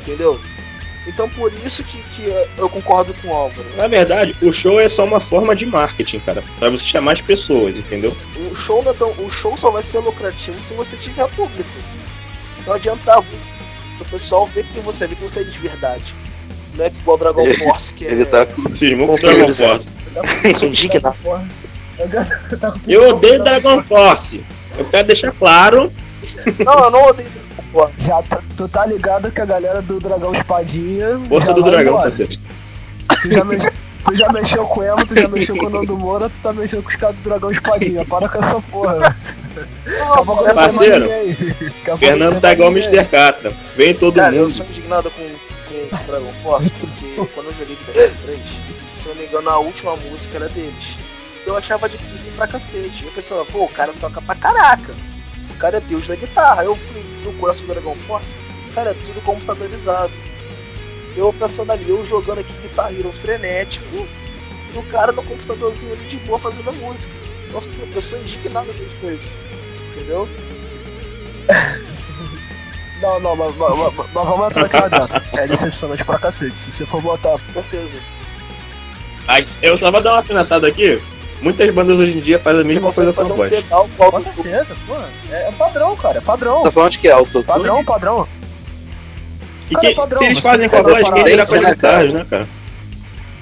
[0.00, 0.40] Entendeu?
[1.06, 3.66] Então por isso que, que eu concordo com o Álvaro.
[3.76, 6.42] Na verdade, o show é só uma forma de marketing, cara.
[6.58, 8.16] Pra você chamar as pessoas, entendeu?
[8.50, 11.70] O show, não é tão, o show só vai ser lucrativo se você tiver público.
[12.66, 13.22] Não adianta
[14.02, 16.14] o pessoal ver quem você ver quem você é de verdade.
[16.74, 18.24] Não é que igual Dragon Ele- Force, que Ele é.
[18.24, 19.46] tá Cismou com o Confio, Dragon.
[19.46, 19.92] Force.
[22.60, 24.42] Tá Eu odeio Dragon Force.
[24.78, 25.92] Eu quero deixar claro.
[26.64, 27.94] Não, eu não odeio Dragon Force.
[27.98, 31.20] Já tá- tu tá ligado que a galera do Dragão Espadinha.
[31.28, 32.36] Força do dragão, parceiro.
[33.22, 33.44] Tu já,
[34.04, 36.52] tu já mexeu com o Emo, tu já mexeu com o Nando Moura, tu tá
[36.52, 38.04] mexendo com os caras do Dragão Espadinha.
[38.04, 38.98] Para com essa porra.
[38.98, 39.14] velho.
[39.84, 41.08] Daqui a pouco não tem mais Parceiro,
[41.98, 42.72] Fernando tá igual o.
[42.72, 43.04] Mr.
[43.04, 43.52] Catra.
[43.76, 44.50] Vem todo Cara, eu mundo.
[44.52, 48.40] sou indignado com, com o Dragon Force, porque quando eu joguei Dragon 3,
[48.98, 50.96] se não me engano, a última música era deles.
[51.46, 53.04] Eu achava difícil pra cacete.
[53.04, 54.94] Eu pensava, pô, o cara toca pra caraca.
[55.50, 56.64] O cara é deus da guitarra.
[56.64, 58.36] Eu fui procurar sobre Dragon Force,
[58.74, 60.12] cara, é tudo computadorizado.
[61.16, 64.06] Eu pensando ali, eu jogando aqui Guitar Hero frenético,
[64.74, 67.12] e o cara no computadorzinho ali de boa fazendo a música.
[67.52, 68.68] Eu, fico- eu sou indignado
[69.00, 69.36] com isso.
[69.94, 70.26] Entendeu?
[73.02, 75.22] Não, não, mas, mas- mas- mas vamos entrar dentro.
[75.36, 76.56] É decepcionante pra cacete.
[76.56, 77.36] Se você for botar.
[77.52, 77.96] Com certeza.
[79.26, 81.02] Ai, Eu só vou dar uma afinetada aqui.
[81.40, 83.52] Muitas bandas hoje em dia fazem a mesma coisa fazer um voz.
[83.52, 84.94] pedal com certeza, pô.
[85.32, 86.18] É, é padrão, cara.
[86.18, 86.62] É padrão.
[86.62, 87.42] Tá falando de que é autotune?
[87.44, 88.28] Padrão, padrão.
[89.70, 91.30] E que, é padrão, se eles fazem com a tem que voz, quem separar.
[91.30, 92.12] dirá Tem com as sim, né, cara?
[92.40, 92.46] né?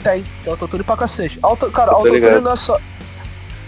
[0.02, 0.24] Tem.
[0.44, 1.38] Tem autotune pra cacete.
[1.42, 2.78] Auto, cara, Tô autotune não é só.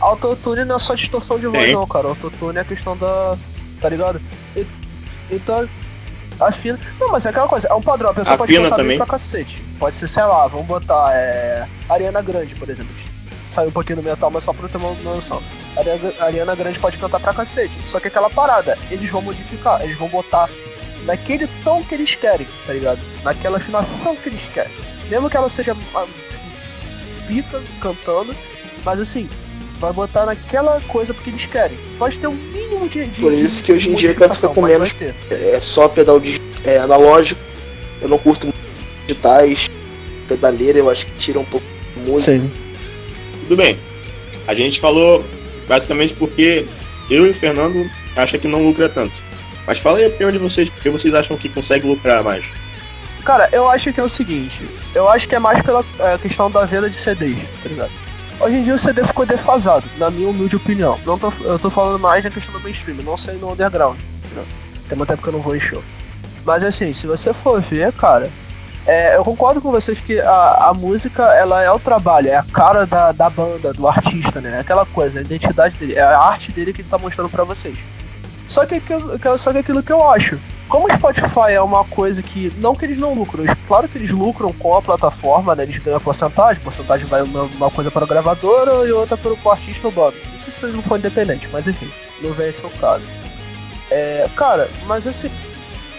[0.01, 1.75] Autotune não é só distorção de voz, Tem.
[1.75, 2.09] não, cara.
[2.09, 3.37] Autotune é a questão da.
[3.81, 4.21] Tá ligado?
[4.57, 4.67] E-
[5.31, 5.69] então.
[6.41, 6.79] Afina.
[6.99, 8.11] Não, mas é aquela coisa, é um padrão.
[8.11, 8.99] A pessoa pode Afina botar também.
[8.99, 9.63] bem pra cacete.
[9.79, 11.11] Pode ser, sei lá, vamos botar.
[11.13, 11.67] É.
[11.89, 12.93] Ariana Grande, por exemplo.
[13.55, 15.43] Saiu um pouquinho do metal, mas só pra eu ter uma uma noção.
[15.77, 17.73] Ariana, Ariana Grande pode cantar pra cacete.
[17.91, 20.49] Só que aquela parada, eles vão modificar, eles vão botar
[21.05, 23.01] naquele tom que eles querem, tá ligado?
[23.23, 24.73] Naquela afinação que eles querem.
[25.09, 26.07] Mesmo que ela seja ah,
[27.27, 28.35] pica cantando,
[28.85, 29.29] mas assim,
[29.79, 31.77] vai botar naquela coisa porque eles querem.
[31.99, 33.07] Pode ter um mínimo de.
[33.07, 35.15] de Por isso que hoje em dia canto fica modificação, com menos- ter.
[35.31, 37.41] é só pedal de, é, analógico.
[38.01, 38.59] Eu não curto muito
[39.07, 39.69] digitais.
[40.29, 42.33] Pedaleira eu acho que tira um pouco de música.
[42.33, 42.51] Sim.
[43.43, 43.79] Tudo bem.
[44.47, 45.25] A gente falou
[45.69, 46.67] basicamente porque
[47.11, 49.13] eu e o Fernando acham que não lucra tanto.
[49.67, 52.51] Mas fala aí a opinião de vocês, porque vocês acham que consegue lucrar mais.
[53.25, 56.51] Cara, eu acho que é o seguinte, eu acho que é mais pela é, questão
[56.51, 57.93] da venda de CDs, tá ligado?
[58.41, 60.99] Hoje em dia o CD ficou defasado, na minha humilde opinião.
[61.07, 63.97] Não tô, eu tô falando mais da questão do mainstream, não sei no underground.
[64.25, 64.45] Entendeu?
[64.89, 65.81] Tem muito tempo que eu não vou em show.
[66.45, 68.29] Mas assim, se você for ver, cara,
[68.85, 72.43] é, eu concordo com vocês que a, a música ela é o trabalho, é a
[72.43, 74.57] cara da, da banda, do artista, né?
[74.57, 77.45] É aquela coisa, a identidade dele, é a arte dele que ele tá mostrando pra
[77.45, 77.79] vocês.
[78.53, 80.39] Só que, que, só que aquilo que eu acho.
[80.69, 82.53] Como o Spotify é uma coisa que.
[82.59, 85.63] Não que eles não lucram, claro que eles lucram com a plataforma, né?
[85.63, 89.51] Eles ganham porcentagem, porcentagem vai uma, uma coisa para a gravadora e outra para o
[89.51, 90.17] artista ou banda.
[90.39, 93.05] Isso se não for independente, mas enfim, não vem esse o caso.
[93.91, 95.31] É, cara, mas assim,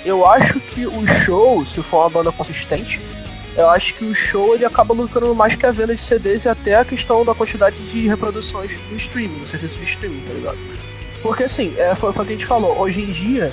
[0.06, 3.02] eu acho que o show, se for uma banda consistente,
[3.58, 6.50] eu acho que o show ele acaba lucrando mais que a venda de CDs e
[6.50, 10.83] até a questão da quantidade de reproduções no streaming, no serviço de streaming, tá ligado?
[11.24, 13.52] Porque assim, é, foi, foi o que a gente falou, hoje em dia,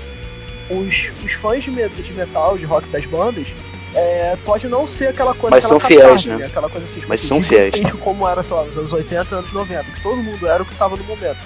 [0.68, 3.46] os, os fãs de, de metal, de rock das bandas,
[3.94, 6.46] é, pode não ser aquela coisa Mas aquela são fiéis, né?
[6.46, 7.74] Aquela coisa assim, Mas tipo, são fiéis.
[8.00, 10.74] Como era, sei lá, nos anos 80, anos 90, que todo mundo era o que
[10.74, 11.38] tava no momento.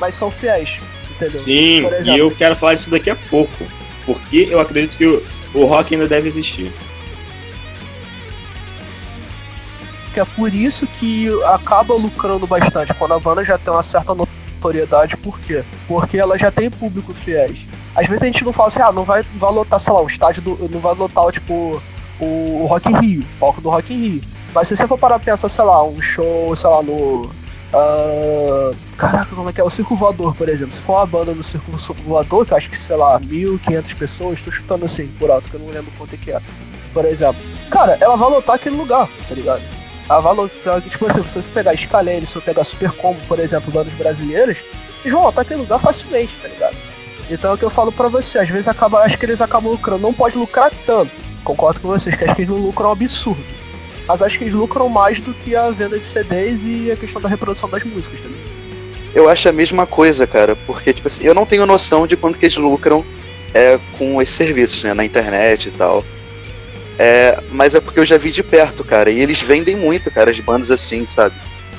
[0.00, 1.38] Mas são fiéis, entendeu?
[1.38, 3.64] Sim, e eu quero falar disso daqui a pouco.
[4.04, 5.22] Porque eu acredito que o,
[5.54, 6.72] o rock ainda deve existir.
[10.14, 14.14] Que é por isso que acaba lucrando bastante quando a banda já tem uma certa
[14.14, 14.37] notoriedade.
[15.16, 15.64] Por quê?
[15.86, 17.58] Porque ela já tem público fiéis.
[17.94, 20.06] Às vezes a gente não fala assim, ah, não vai, vai lotar, sei lá, o
[20.06, 20.68] estádio do.
[20.70, 21.82] Não vai lotar, tipo,
[22.20, 24.22] o, Rock in Rio, o palco do Rock in Rio.
[24.54, 27.30] Mas se você for parar pra pensar, sei lá, um show, sei lá, no.
[27.70, 29.64] Uh, caraca, como é que é?
[29.64, 30.74] O Circo Voador, por exemplo.
[30.74, 31.70] Se for uma banda no Circo
[32.04, 35.54] Voador, que eu acho que, sei lá, 1.500 pessoas, tô chutando assim, por alto, que
[35.54, 36.40] eu não lembro quanto é que é.
[36.94, 37.40] Por exemplo.
[37.70, 39.77] Cara, ela vai lotar aquele lugar, tá ligado?
[40.08, 43.38] Ela vai lotar, tipo assim, se você pegar Scalene, se você pegar Super Combo, por
[43.38, 44.56] exemplo, bandas brasileiras,
[45.04, 46.76] eles vão lotar aquele lugar facilmente, tá ligado?
[47.30, 49.70] Então é o que eu falo pra você, às vezes acaba, acho que eles acabam
[49.70, 51.12] lucrando, não pode lucrar tanto.
[51.44, 53.44] Concordo com vocês, que acho que eles não lucram um absurdo.
[54.06, 57.20] Mas acho que eles lucram mais do que a venda de CDs e a questão
[57.20, 58.40] da reprodução das músicas também.
[59.14, 62.38] Eu acho a mesma coisa, cara, porque tipo assim, eu não tenho noção de quanto
[62.38, 63.04] que eles lucram
[63.52, 66.04] é, com esses serviços, né, na internet e tal.
[66.98, 70.30] É, mas é porque eu já vi de perto, cara, e eles vendem muito, cara,
[70.30, 71.34] as bandas assim, sabe?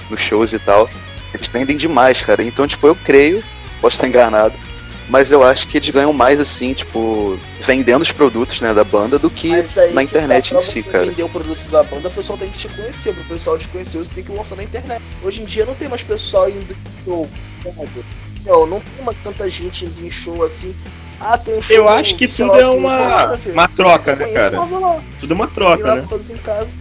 [0.10, 0.90] Nos shows e tal.
[1.34, 2.42] Eles vendem demais, cara.
[2.42, 3.44] Então, tipo, eu creio,
[3.82, 4.56] posso estar enganado,
[5.10, 9.18] mas eu acho que eles ganham mais assim, tipo, vendendo os produtos né, da banda
[9.18, 9.50] do que
[9.92, 11.08] na internet em si, cara.
[11.08, 13.14] vender o produto da banda, o pessoal tem que te conhecer.
[13.14, 15.02] Para o pessoal te conhecer, você tem que lançar na internet.
[15.24, 17.28] Hoje em dia não tem mais pessoal indo em show.
[18.46, 20.76] Não, não tem mais tanta gente indo em show assim.
[21.20, 21.60] Ah, tem um.
[21.70, 24.58] Eu acho que tudo é uma, uma troca, né, cara?
[25.20, 26.08] Tudo é uma troca, né?
[26.30, 26.74] Em casa.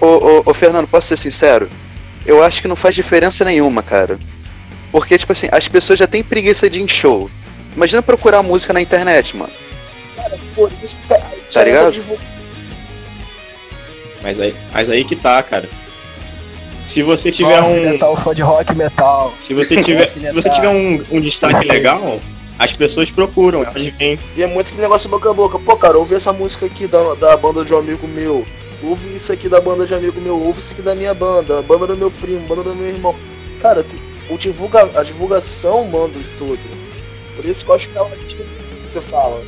[0.00, 1.68] Ô, ô, ô, Fernando, posso ser sincero?
[2.26, 4.18] Eu acho que não faz diferença nenhuma, cara.
[4.92, 7.30] Porque, tipo assim, as pessoas já têm preguiça de ir em show.
[7.74, 9.52] Imagina procurar música na internet, mano.
[10.14, 12.02] Cara, por isso, cara, tá ligado?
[14.22, 15.68] Mas aí, mas aí que tá, cara.
[16.84, 17.90] Se você tiver rock, um.
[17.92, 19.34] Metal, fã de rock metal.
[19.40, 22.20] Se você tiver, se você tiver um, um destaque legal,
[22.58, 24.18] as pessoas procuram, elas vêm.
[24.36, 25.58] E é muito que negócio boca a boca.
[25.58, 28.46] Pô, cara, ouve essa música aqui da, da banda de um amigo meu.
[28.82, 30.40] Ouve isso aqui da banda de um amigo meu.
[30.40, 31.62] Ouve isso aqui da minha banda.
[31.62, 33.14] Banda do meu primo, banda do meu irmão.
[33.60, 33.84] Cara,
[34.28, 36.60] o divulga, a divulgação manda tudo.
[37.34, 38.36] Por isso que eu acho que é uma que
[38.86, 39.42] você fala.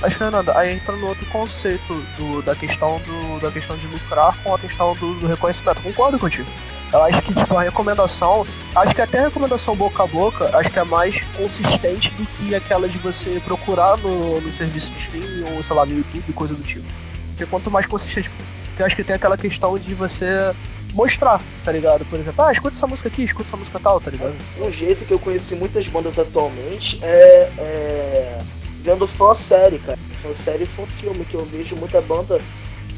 [0.00, 4.34] Mas Fernanda, aí entra no outro conceito do, da questão do, da questão de lucrar
[4.42, 5.82] com a questão do, do reconhecimento.
[5.82, 6.48] Concordo contigo.
[6.92, 10.70] Eu acho que tipo, a recomendação, acho que até a recomendação boca a boca, acho
[10.70, 15.56] que é mais consistente do que aquela de você procurar no, no serviço de streaming
[15.56, 16.86] ou sei lá no YouTube, coisa do tipo.
[17.28, 18.30] Porque quanto mais consistente,
[18.78, 20.52] eu acho que tem aquela questão de você
[20.94, 22.04] mostrar, tá ligado?
[22.06, 24.34] Por exemplo, ah, escuta essa música aqui, escuta essa música tal, tá ligado?
[24.58, 28.38] Um jeito que eu conheci muitas bandas atualmente é, é
[28.82, 29.98] vendo fã série, cara.
[30.22, 32.40] Fã série e fã filme, que eu vejo muita banda,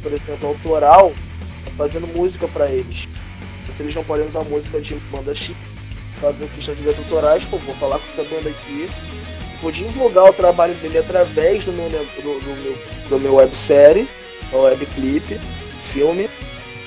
[0.02, 1.12] por exemplo, autoral,
[1.76, 3.08] fazendo música para eles.
[3.68, 5.54] Se eles não podem usar música de banda X,
[6.20, 8.90] fazer questão de direitos autorais, pô, vou falar com essa banda aqui,
[9.60, 12.78] vou divulgar o trabalho dele através do meu, do, do meu,
[13.08, 14.08] do meu websérie,
[14.52, 15.40] webclip,
[15.80, 16.28] filme.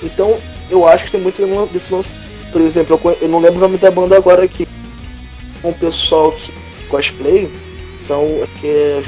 [0.02, 0.40] Então
[0.70, 1.42] eu acho que tem muito
[1.72, 2.14] desse lance.
[2.52, 4.66] Por exemplo, eu, eu, não lembro o nome da banda agora aqui.
[5.64, 6.52] Um pessoal que
[6.88, 7.50] cosplay
[8.06, 9.02] são que é,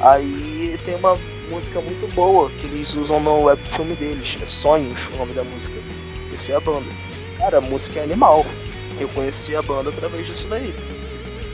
[0.00, 1.18] aí tem uma
[1.50, 4.38] música muito boa que eles usam no web filme deles.
[4.40, 5.76] É Sonhos o nome da música.
[6.32, 6.86] Essa é a banda.
[7.38, 8.46] Cara, a música é animal.
[8.98, 10.74] Eu conheci a banda através disso daí.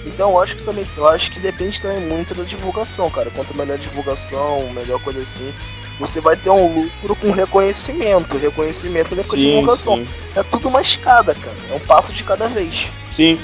[0.05, 3.31] Então eu acho que também, eu acho que depende também muito da divulgação, cara.
[3.31, 5.53] Quanto melhor a divulgação, melhor coisa assim,
[5.99, 8.37] você vai ter um lucro com reconhecimento.
[8.37, 9.97] Reconhecimento é com divulgação.
[9.97, 10.09] Sim.
[10.37, 11.57] É tudo uma escada, cara.
[11.71, 12.91] É um passo de cada vez.
[13.11, 13.39] Sim.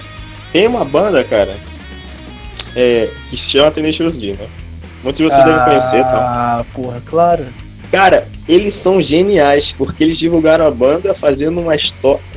[0.52, 1.56] Tem uma banda, cara,
[2.76, 4.48] é, que se chama Tenacious D, né?
[5.02, 6.18] Muitos de vocês devem conhecer, tá?
[6.60, 7.46] Ah, porra, claro.
[7.90, 11.74] Cara, eles são geniais, porque eles divulgaram a banda fazendo uma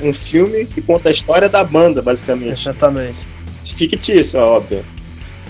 [0.02, 2.62] um filme que conta a história da banda, basicamente.
[2.62, 3.18] Exatamente.
[3.64, 4.84] Fictício, óbvio.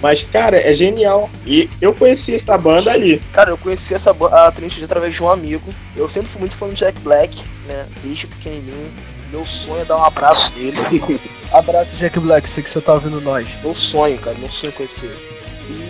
[0.01, 1.29] Mas, cara, é genial.
[1.45, 3.21] E eu conheci essa banda ali.
[3.33, 5.73] Cara, eu conheci essa a Trinity através de um amigo.
[5.95, 7.87] Eu sempre fui muito fã do Jack Black, né?
[8.03, 8.91] Desde pequenininho.
[9.35, 10.77] Meu sonho é dar um abraço nele.
[11.51, 13.45] Abraço, Jack Black, sei que você tá ouvindo nós.
[13.61, 15.13] meu sonho, cara, meu sonho conhecer.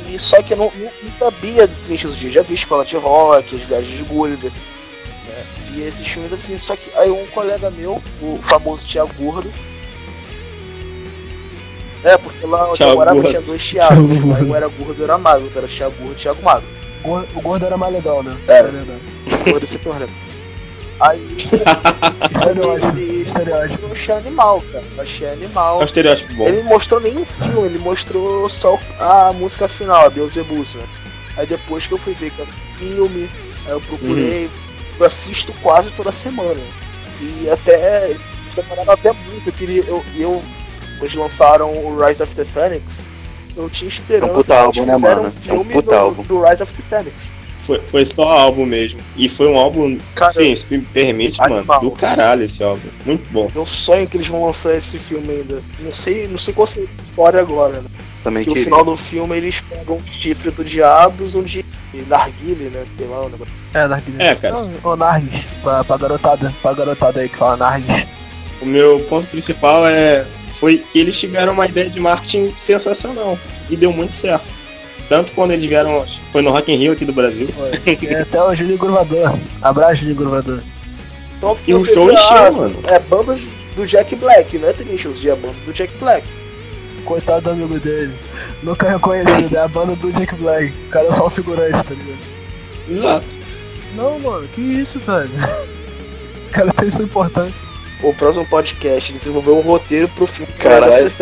[0.10, 2.34] E só que eu não, não, não sabia do dos dias.
[2.34, 4.52] Já vi Escola de Rock, as viagens de Gulliver.
[4.52, 5.46] Né?
[5.72, 6.58] Via esses filmes assim.
[6.58, 9.52] Só que aí um colega meu, o famoso Thiago Gordo.
[12.04, 13.30] É, porque lá onde eu morava Gordo.
[13.30, 14.12] tinha dois Thiagos.
[14.12, 15.52] Aí um era gordo e era magro.
[15.56, 16.68] Era Thiago Gordo e Thiago Magro.
[17.04, 18.36] O gordo- O gordo era mais legal, né?
[18.48, 18.68] Era.
[18.68, 19.02] É verdade.
[19.50, 20.08] Gordo se torna.
[21.00, 21.36] Aí,
[22.40, 22.88] Estereótipo.
[22.98, 23.86] ele, Estereótipo.
[23.86, 24.84] eu achei animal, cara.
[24.96, 25.80] Eu achei animal.
[25.80, 26.48] É um estereótipo bom.
[26.48, 30.88] Ele não mostrou nenhum filme, ele mostrou só a música final, a Beelzebub, né?
[31.38, 33.30] Aí depois que eu fui ver que era um filme,
[33.66, 34.50] aí eu procurei,
[35.00, 36.60] eu assisto quase toda semana.
[37.22, 38.16] E até
[38.56, 39.84] demorava até muito, eu queria.
[39.84, 40.42] Eu, eu,
[41.00, 43.04] eles lançaram o Rise of the Phoenix,
[43.56, 45.24] eu tinha esperança É um puta álbum, eles né, fizeram mano?
[45.24, 46.24] um É um filme puta do, álbum.
[46.24, 47.32] do Rise of the Phoenix.
[47.66, 49.00] Foi, foi só álbum mesmo.
[49.18, 51.64] E foi um álbum, Cara, sim, se me permite, Animal.
[51.66, 52.88] mano, do caralho esse álbum.
[53.06, 53.50] Muito bom.
[53.54, 55.64] meu sonho é que eles vão lançar esse filme ainda.
[55.80, 57.90] Não sei, não sei qual seria a história agora, né?
[58.24, 58.70] Também Que no queria.
[58.70, 61.66] final do filme eles pegam o chifre do diabo e usam de
[62.08, 62.84] narguile, né?
[62.98, 63.54] Sei lá, o negócio.
[63.74, 64.24] É, Narguilha.
[64.24, 64.56] É, cara.
[64.84, 68.08] Ô, Nargis, pra, pra garotada, pra garotada aí que fala Nargis.
[68.62, 73.38] O meu ponto principal é foi que eles tiveram uma ideia de marketing sensacional
[73.70, 74.46] e deu muito certo.
[75.08, 77.48] Tanto quando eles vieram, foi no Rock in Rio aqui do Brasil.
[77.86, 79.38] É até o Julinho Gruvador.
[79.62, 80.60] Abraço, Julinho Gruvador.
[81.40, 82.80] Tanto que E o você show encheu, ah, mano.
[82.88, 83.38] É banda
[83.76, 86.26] do Jack Black, não é Tenacious D, é banda do Jack Black.
[87.04, 88.14] Coitado do amigo dele.
[88.64, 90.74] Nunca reconhecido, é a banda do Jack Black.
[90.88, 92.36] O cara é só um figurante, tá ligado?
[92.90, 93.38] Exato.
[93.96, 95.30] Não, mano, que isso, velho?
[96.48, 97.62] O cara tem sua importância.
[98.02, 101.04] O próximo podcast desenvolveu um roteiro pro filme Caralho.
[101.04, 101.16] Rise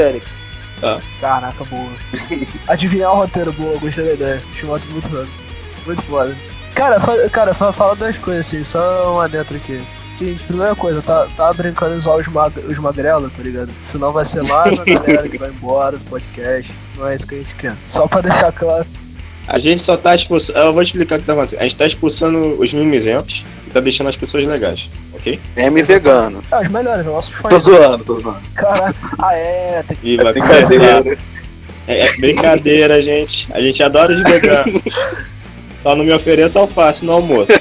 [0.89, 1.05] Phoenix.
[1.21, 1.89] Caraca, boa.
[2.67, 4.41] Adivinhar o roteiro, boa, gostei da ideia.
[4.53, 5.27] Achei muito, muito foda.
[5.85, 6.35] Muito foda.
[6.75, 9.81] Cara, fa- cara fa- fala das coisas assim, só uma dentro aqui.
[10.17, 13.71] Seguinte, primeira coisa, tá, tá brincando em zoar os, mag os magrela, tá ligado?
[13.83, 16.71] Senão vai ser mais a galera que vai embora do podcast.
[16.95, 17.73] Não é isso que a gente quer.
[17.89, 18.85] Só pra deixar claro.
[19.47, 20.57] A gente só tá expulsando.
[20.59, 21.59] Eu vou explicar o que tá acontecendo.
[21.59, 25.39] A gente tá expulsando os mimizentos e tá deixando as pessoas legais, ok?
[25.57, 26.43] M vegano.
[26.51, 27.49] É, os melhores, nossos fãs.
[27.49, 28.41] Tô zoando, tô zoando.
[28.55, 28.95] Caralho.
[29.19, 30.07] Ah, é, tem que.
[30.09, 31.17] E vai Brincadeira.
[31.87, 33.51] É, é brincadeira, gente.
[33.53, 34.81] A gente adora de vegano.
[35.81, 37.51] Só não me ofereça alface no almoço.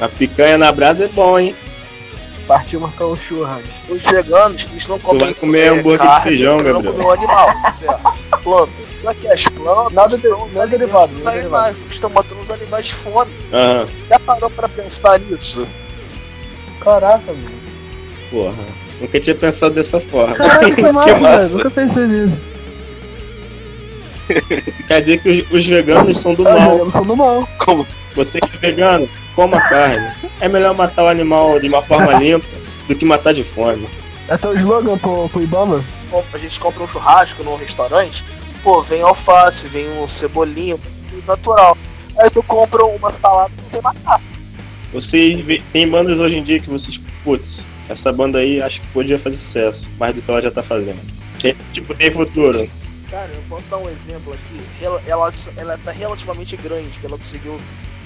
[0.00, 1.54] A picanha na brasa é bom, hein?
[2.46, 3.62] Partiu marcar um churras.
[3.88, 6.92] Os veganos, eles não comem vai comer é, hambúrguer de feijão, eles não Gabriel.
[6.92, 8.42] comem o animal, certo?
[8.42, 8.89] Planta.
[9.02, 12.86] Só que as plantas Nada de- nada derivado, dos nada animais, estão matando os animais
[12.86, 13.30] de fome.
[13.52, 13.88] Aham.
[14.10, 15.66] Já parou pra pensar nisso?
[16.80, 17.50] Caraca, mano.
[18.30, 18.64] Porra.
[19.00, 20.34] Nunca tinha pensado dessa forma.
[20.36, 21.40] Caraca, que massa, massa.
[21.48, 21.54] velho.
[21.56, 22.36] Nunca pensei nisso.
[24.86, 26.70] Quer dizer que os, os veganos são do Ah, mal.
[26.70, 27.48] jogamos são do mal.
[27.58, 27.86] Como?
[28.14, 30.12] Você que é vegano, coma carne.
[30.40, 32.46] É melhor matar o animal de uma forma limpa
[32.88, 33.88] do que matar de fome.
[34.28, 35.84] É teu slogan pro, pro Ibama?
[36.32, 38.24] A gente compra um churrasco num restaurante,
[38.62, 41.76] pô, vem alface, vem um cebolinho, tudo natural.
[42.18, 44.22] Aí tu compra uma salada não tem batata.
[44.92, 49.18] Vocês tem bandas hoje em dia que vocês, putz, essa banda aí acho que podia
[49.18, 50.98] fazer sucesso, mais do que ela já tá fazendo.
[51.72, 52.68] Tipo, tem futuro.
[53.10, 54.60] Cara, eu posso dar um exemplo aqui.
[54.80, 57.56] Ela, ela, ela tá relativamente grande, que ela conseguiu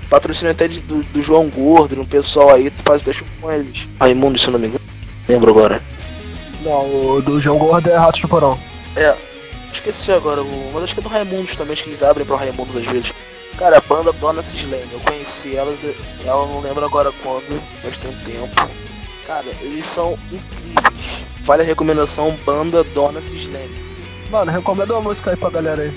[0.08, 3.88] patrocínio até de- do, do João Gordo, um pessoal aí, tu faz deixa com eles.
[4.00, 4.80] Raimundo, se eu não me engano.
[5.28, 5.82] Lembro agora.
[6.62, 8.58] Não, o do João Gordo é Ratos do Porão.
[8.96, 9.14] É,
[9.74, 12.36] esqueci agora, o- mas acho que é do Raimundos também, acho que eles abrem pro
[12.36, 13.12] Raimundos às vezes.
[13.58, 15.84] Cara, a banda Dona Cislene, eu conheci elas,
[16.24, 18.68] ela não lembro agora quando, mas tem um tempo.
[19.26, 21.24] Cara, eles são incríveis.
[21.42, 23.74] Vale a recomendação, banda Dona Cislene.
[24.30, 25.92] Mano, recomenda uma música aí pra galera aí.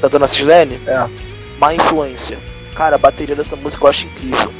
[0.00, 0.80] Da Dona Cislene?
[0.86, 1.08] É.
[1.58, 2.38] Má Influência.
[2.74, 4.52] Cara, a bateria dessa música eu acho incrível.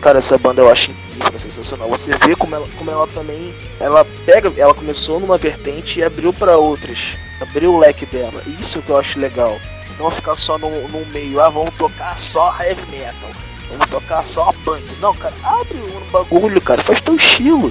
[0.00, 1.88] Cara, essa banda eu acho incrível, é sensacional.
[1.88, 3.54] Você vê como ela, como ela também.
[3.78, 4.52] Ela pega.
[4.56, 7.18] Ela começou numa vertente e abriu pra outras.
[7.40, 8.42] Abriu o leque dela.
[8.58, 9.58] Isso que eu acho legal.
[9.98, 13.30] Não ficar só no, no meio, ah, vamos tocar só heavy metal.
[13.68, 14.84] Vamos tocar só punk.
[15.00, 16.82] Não, cara, abre um bagulho, cara.
[16.82, 17.70] Faz teu estilo.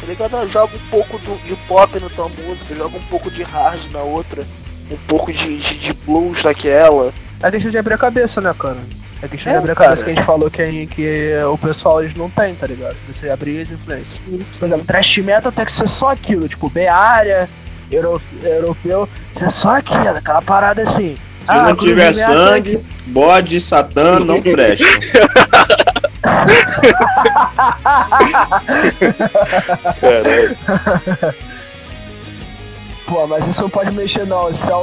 [0.00, 0.36] Tá ligado?
[0.36, 3.90] Ah, Joga um pouco do- de pop na tua música, joga um pouco de hard
[3.92, 4.46] na outra,
[4.90, 7.12] um pouco de, de, de blues naquela.
[7.42, 8.78] É questão de abrir a cabeça, né, cara?
[9.22, 9.88] É questão de É, abrir a cara.
[9.90, 12.96] cabeça que a gente falou que, a que o pessoal eles não tem, tá ligado?
[13.08, 14.12] Você abrir as influências.
[14.20, 17.48] Sim, Por exemplo, trash metal tem que ser só aquilo, tipo, B-área,
[17.90, 21.18] Euro- europeu, você é só aquilo, aquela parada assim.
[21.44, 24.40] Se Ah, não tiver sangue, bode satã não.
[30.00, 30.56] Caralho.
[33.06, 34.74] Pô, mas isso não pode mexer não, isso é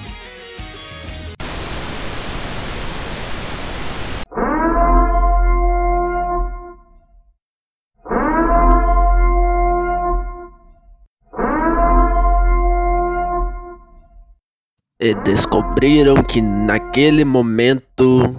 [14.99, 18.35] E descobriram que naquele momento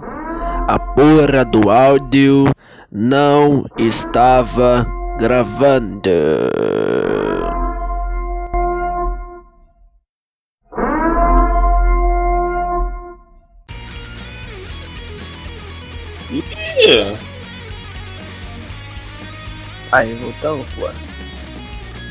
[0.67, 2.51] a porra do áudio
[2.91, 4.85] não estava
[5.17, 6.09] gravando.
[19.93, 20.89] Aí, voltamos, pô.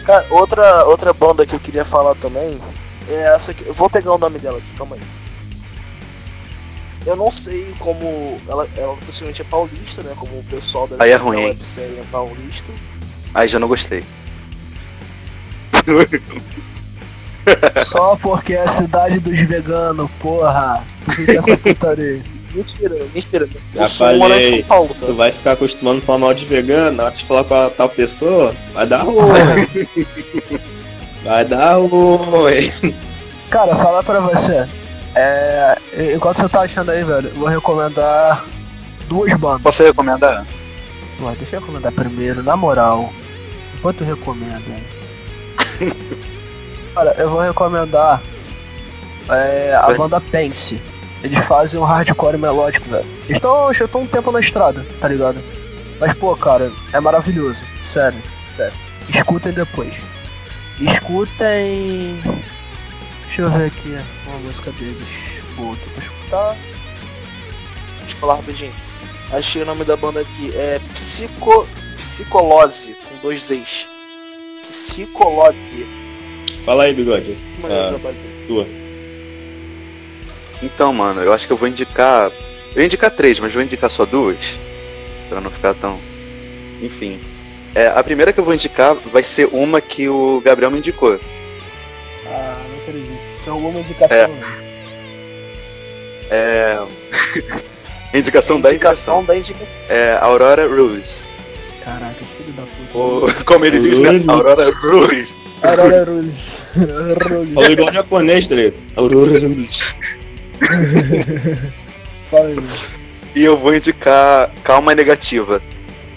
[0.06, 2.58] Cara, outra, outra banda que eu queria falar também
[3.08, 3.64] é essa aqui.
[3.66, 5.02] Eu vou pegar o nome dela aqui, calma aí.
[7.06, 8.38] Eu não sei como.
[8.48, 10.12] Ela, ela possivelmente é paulista, né?
[10.16, 11.46] Como o pessoal da, Aí é ruim, hein?
[11.48, 12.72] websérie é paulista.
[13.34, 14.04] Aí já não gostei.
[17.86, 20.84] Só porque é a cidade dos veganos, porra.
[21.08, 22.22] Essa putaria.
[22.52, 23.48] Mentira, mentira.
[23.74, 24.60] Já eu sou morar em falei.
[24.60, 25.06] São Paulo, tá?
[25.06, 27.70] tu vai ficar acostumando a falar mal de vegano, na hora de falar com a
[27.70, 29.16] tal pessoa, vai dar ruim.
[31.28, 32.94] vai dar ruim.
[33.50, 34.66] Cara, falar pra você.
[35.14, 35.78] É.
[36.14, 38.44] Enquanto você tá achando aí, velho, eu vou recomendar
[39.08, 39.62] duas bandas.
[39.62, 40.46] Posso recomendar?
[41.18, 43.12] Pô, deixa eu recomendar primeiro, na moral.
[43.76, 44.62] Enquanto recomenda.
[46.94, 48.22] Cara, eu vou recomendar
[49.28, 50.80] é, a banda Pense.
[51.22, 53.06] Eles fazem um hardcore melódico, velho.
[53.28, 55.38] Estão já estão um tempo na estrada, tá ligado?
[56.00, 57.58] Mas, pô, cara, é maravilhoso.
[57.82, 58.20] Sério,
[58.54, 58.74] sério.
[59.08, 59.92] Escutem depois.
[60.80, 62.20] Escutem.
[63.26, 65.06] Deixa eu ver aqui uma música deles.
[65.56, 66.56] Boa aqui pra escutar.
[68.00, 68.72] Deixa eu falar rapidinho.
[69.32, 70.52] Achei o nome da banda aqui.
[70.56, 71.68] É Psico...
[71.96, 73.86] Psicolose, com dois Z's.
[74.62, 75.84] Psicolose.
[76.64, 77.36] Fala aí, bigode.
[77.56, 77.86] Que maneiro Ah.
[77.86, 78.44] o trabalho dele.
[78.46, 78.66] Tua.
[80.62, 82.30] Então, mano, eu acho que eu vou indicar.
[82.74, 84.58] Eu ia indicar três, mas vou indicar só duas.
[85.28, 85.98] Pra não ficar tão.
[86.80, 87.20] Enfim.
[87.74, 91.20] É, a primeira que eu vou indicar vai ser uma que o Gabriel me indicou.
[92.26, 93.18] Ah, não acredito.
[93.44, 94.16] Tem alguma indicação?
[94.16, 94.30] É.
[96.30, 96.78] É.
[98.18, 99.24] indicação da indicação.
[99.24, 99.66] Da indicação.
[99.88, 101.22] É Aurora Rules.
[101.84, 102.98] Caraca, filho da puta.
[102.98, 104.10] O, como ele diz, né?
[104.10, 104.28] Rules.
[104.28, 105.34] Aurora Rules.
[105.62, 106.58] Aurora Rules.
[106.76, 107.54] Rules.
[107.54, 108.76] Falou igual japonês, tá ligado?
[112.30, 112.56] Fala aí.
[113.34, 115.62] E eu vou indicar Calma Negativa.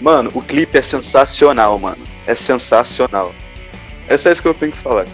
[0.02, 2.04] Mano, o clipe é sensacional, mano.
[2.26, 3.32] É sensacional.
[4.08, 5.06] É só isso que eu tenho que falar.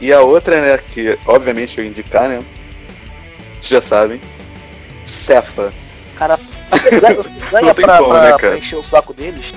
[0.00, 2.42] E a outra, né, que obviamente eu ia indicar, né?
[3.60, 4.20] Vocês já sabem.
[5.04, 5.70] Cefa.
[6.16, 6.38] Cara,
[6.70, 7.14] você ganha,
[7.62, 8.56] Não pra, como, pra- né, pra cara?
[8.58, 9.52] encher o saco deles?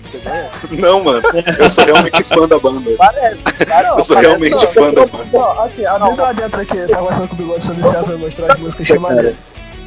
[0.00, 0.50] Você ganha?
[0.70, 1.22] Não, mano.
[1.58, 2.90] Eu sou realmente fã da banda.
[2.96, 3.88] Parece, cara.
[3.88, 5.26] Eu sou parece- realmente não, fã da banda.
[5.30, 8.16] Não, assim, a vida lá dentro aqui, tá conversando com o Bigode sobre Cefa pra
[8.16, 9.36] mostrar as músicas que maneiro.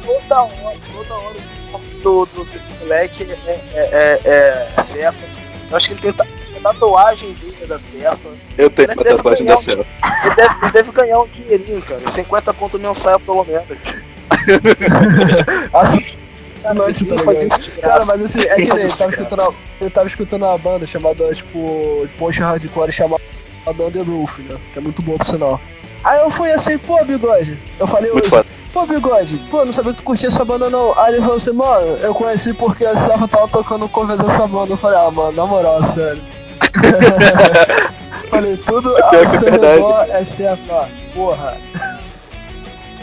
[0.04, 1.36] Toda hora, toda hora
[2.02, 5.18] do, do, desse moleque é, é, é, é Cefa.
[5.70, 8.28] Eu acho que ele tem, ta- tem tatuagem dele da Cefa.
[8.56, 9.86] Eu tenho Ele uma tatuagem da um- Cefa.
[10.24, 12.08] Ele deve, ele deve ganhar um dinheirinho, cara.
[12.08, 13.66] 50 conto mensal pelo menos.
[15.72, 16.16] Assim,
[16.64, 17.60] à noite, Ele faz ligado?
[17.60, 18.80] isso de Cara, mas assim, é que Ele tava
[19.10, 23.22] escutando, ele tava escutando uma banda chamada, tipo, post hardcore chamada
[23.66, 24.56] On The Roof, né?
[24.72, 25.60] Que é muito bom por sinal.
[26.04, 27.58] Aí eu fui assim, pô, Bigode.
[27.80, 28.46] Eu falei Muito hoje, foda.
[28.72, 30.96] pô, Bigode, pô, não sabia que tu curtia essa banda não.
[30.98, 34.72] Aí ele falou assim, mano, eu conheci porque a Cefa tava tocando cover dessa banda.
[34.72, 36.22] Eu falei, ah, mano, na moral, sério.
[38.30, 39.76] falei, tudo é seu verdade.
[39.82, 41.56] redor é Cefa, porra.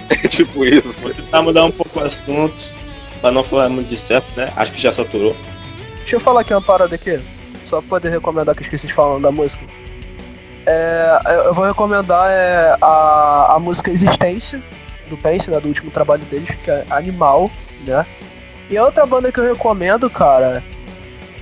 [0.10, 1.00] É tipo isso.
[1.02, 2.72] Vou tentar mudar um pouco o assunto,
[3.20, 4.52] pra não falar muito de certo, né?
[4.56, 5.36] Acho que já saturou.
[6.00, 7.20] Deixa eu falar aqui uma parada aqui,
[7.70, 9.66] só pra poder recomendar que eu esqueci de falar da música.
[10.66, 14.62] É, eu- vou recomendar é, a, a música Existência,
[15.10, 17.52] do Pence, né, do último trabalho deles, que é Animal,
[17.86, 18.06] né?
[18.70, 20.64] E a outra banda que eu recomendo, cara,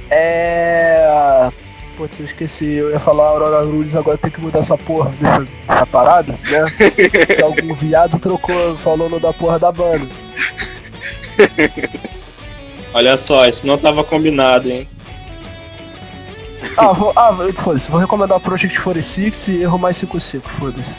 [0.10, 1.50] é...
[1.96, 5.40] Putz, eu esqueci, eu ia falar Aurora Rules, agora tem que mudar essa porra dessa,
[5.68, 6.66] dessa parada, né?
[7.36, 10.08] que algum viado trocou falando da porra da banda.
[12.94, 14.88] Olha só, isso não tava combinado, hein?
[16.78, 20.96] Ah, vou, ah, vou- foda-se, vou recomendar Project 46 e Erro Mais 55, foda-se.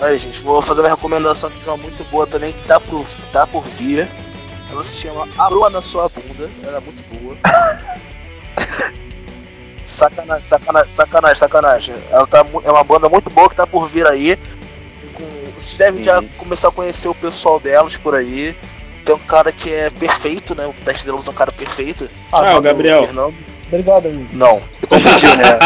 [0.00, 3.26] Aí, gente, vou fazer uma recomendação de uma muito boa também, que tá por, que
[3.32, 4.08] tá por vir.
[4.70, 6.48] Ela se chama A Lua na Sua Bunda.
[6.64, 7.36] Ela é muito boa.
[9.84, 11.94] sacanagem, sacanagem, sacanagem, sacanagem.
[12.10, 14.38] Ela tá, é uma banda muito boa que tá por vir aí.
[15.14, 15.24] Com,
[15.58, 16.28] vocês devem já Uhum.
[16.38, 18.56] começar a conhecer o pessoal delas por aí.
[19.04, 20.66] Tem um cara que é perfeito, né?
[20.66, 22.08] O teste delas é um cara perfeito.
[22.30, 23.04] Tchau, chamado Gabriel.
[23.04, 23.34] Fernando.
[23.70, 24.26] Obrigado, amigo.
[24.32, 24.60] Não.
[24.82, 25.58] Eu confundi, né?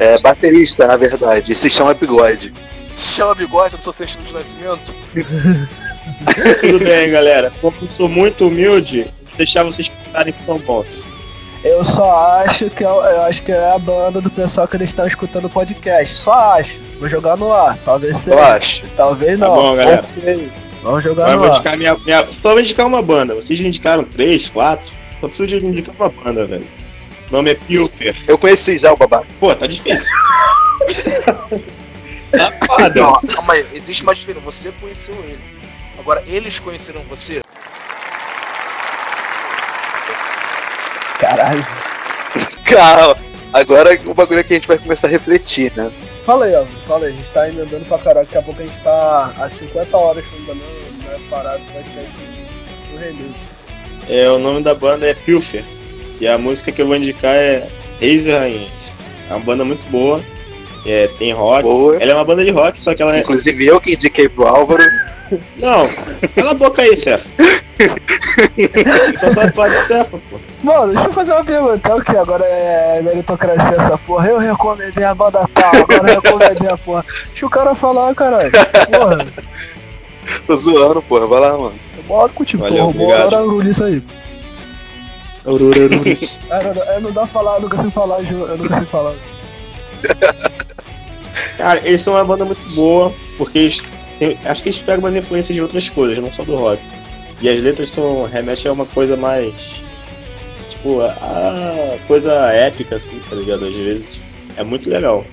[0.00, 1.54] É baterista, na verdade.
[1.54, 2.52] Se chama Bigode.
[2.94, 4.94] Se chama bigode no seu certidão de nascimento?
[6.60, 7.52] Tudo bem, galera.
[7.60, 11.04] Como eu sou muito humilde, vou deixar vocês pensarem que são bons.
[11.64, 14.88] Eu só acho que é, eu acho que é a banda do pessoal que eles
[14.90, 16.16] estão escutando o podcast.
[16.16, 16.72] Só acho.
[16.98, 17.76] Vou jogar no ar.
[17.84, 18.46] Talvez Eu seja.
[18.54, 18.84] acho.
[18.96, 19.54] Talvez Tá não.
[19.54, 19.96] bom, galera.
[19.96, 20.48] Não sei.
[20.82, 21.54] Vamos jogar Agora eu no vou ar.
[21.56, 22.26] indicar minha, minha.
[22.40, 23.34] Só vou indicar uma banda.
[23.34, 24.94] Vocês indicaram três, quatro.
[25.20, 26.66] Só preciso de indicar uma banda, velho.
[27.28, 28.16] O nome é Pilfer.
[28.26, 29.26] Eu conheci já o babaca.
[29.40, 30.14] Pô, tá difícil.
[32.30, 32.52] tá.
[32.94, 33.66] Não, calma aí.
[33.72, 34.44] Existe uma diferença.
[34.44, 35.40] Você conheceu ele.
[35.98, 37.42] Agora, eles conheceram você?
[41.18, 41.66] Caralho.
[42.64, 43.26] Calma.
[43.52, 45.90] Agora o bagulho é que a gente vai começar a refletir, né?
[46.24, 46.76] Fala aí, Alvin.
[46.86, 47.12] Fala aí.
[47.12, 48.26] A gente tá emendando pra caralho.
[48.26, 51.72] Daqui a pouco a gente tá há 50 horas ainda não, não é parado o
[51.72, 52.12] podcast
[52.90, 53.34] do release.
[54.08, 55.64] É, o nome da banda é Pilfer.
[56.20, 57.68] E a música que eu vou indicar é
[58.00, 58.70] Reis e Rainhas.
[59.28, 60.22] É uma banda muito boa.
[60.86, 61.62] É, tem rock.
[61.62, 61.96] Boa.
[61.96, 63.20] Ela é uma banda de rock, só que ela é.
[63.20, 64.84] Inclusive eu que indiquei pro Álvaro.
[65.56, 65.82] Não,
[66.36, 67.28] cala a boca aí, Cefa.
[69.18, 70.38] só sabe falar de Cefa, pô.
[70.62, 71.88] Mano, deixa eu fazer uma pergunta.
[71.88, 72.16] É o que?
[72.16, 74.28] Agora é meritocracia essa porra.
[74.28, 77.04] Eu recomendei a banda tal, agora eu recomendei a porra.
[77.30, 78.50] Deixa o cara falar, caralho.
[78.92, 79.26] Porra,
[80.46, 81.26] Tô zoando, porra.
[81.26, 81.74] Vai lá, mano.
[81.96, 83.28] eu moro contigo, Valeu, porra.
[83.28, 84.02] Bora nisso aí.
[85.46, 86.40] Ururururis.
[86.50, 88.86] É, não, é, não dá pra falar, eu nunca sei falar, Ju, eu nunca sei
[88.86, 89.14] falar.
[91.56, 93.82] Cara, eles são uma banda muito boa, porque eles
[94.18, 96.80] têm- acho que eles pegam umas influências de outras coisas, não só do rock.
[97.40, 99.82] E as letras são remetem a uma coisa mais.
[100.70, 103.64] Tipo, a, a coisa épica, assim, tá ligado?
[103.66, 104.20] Às vezes.
[104.56, 105.24] É muito legal.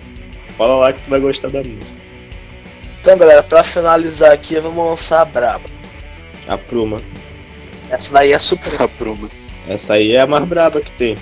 [0.57, 2.03] Fala lá que tu vai gostar da música.
[3.01, 5.69] Então, galera, pra finalizar aqui, vamos lançar a braba.
[6.47, 7.01] A Pruma.
[7.89, 8.81] Essa daí é super.
[8.81, 9.29] A Pruma.
[9.67, 11.17] Essa aí é a mais braba que tem.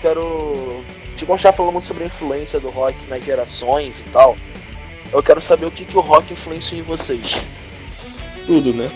[0.00, 0.82] Quero.
[1.16, 4.36] Tipo, a gente tá falando muito sobre a influência do rock nas gerações e tal.
[5.12, 7.42] Eu quero saber o que, que o rock influenciou em vocês.
[8.46, 8.90] Tudo, né?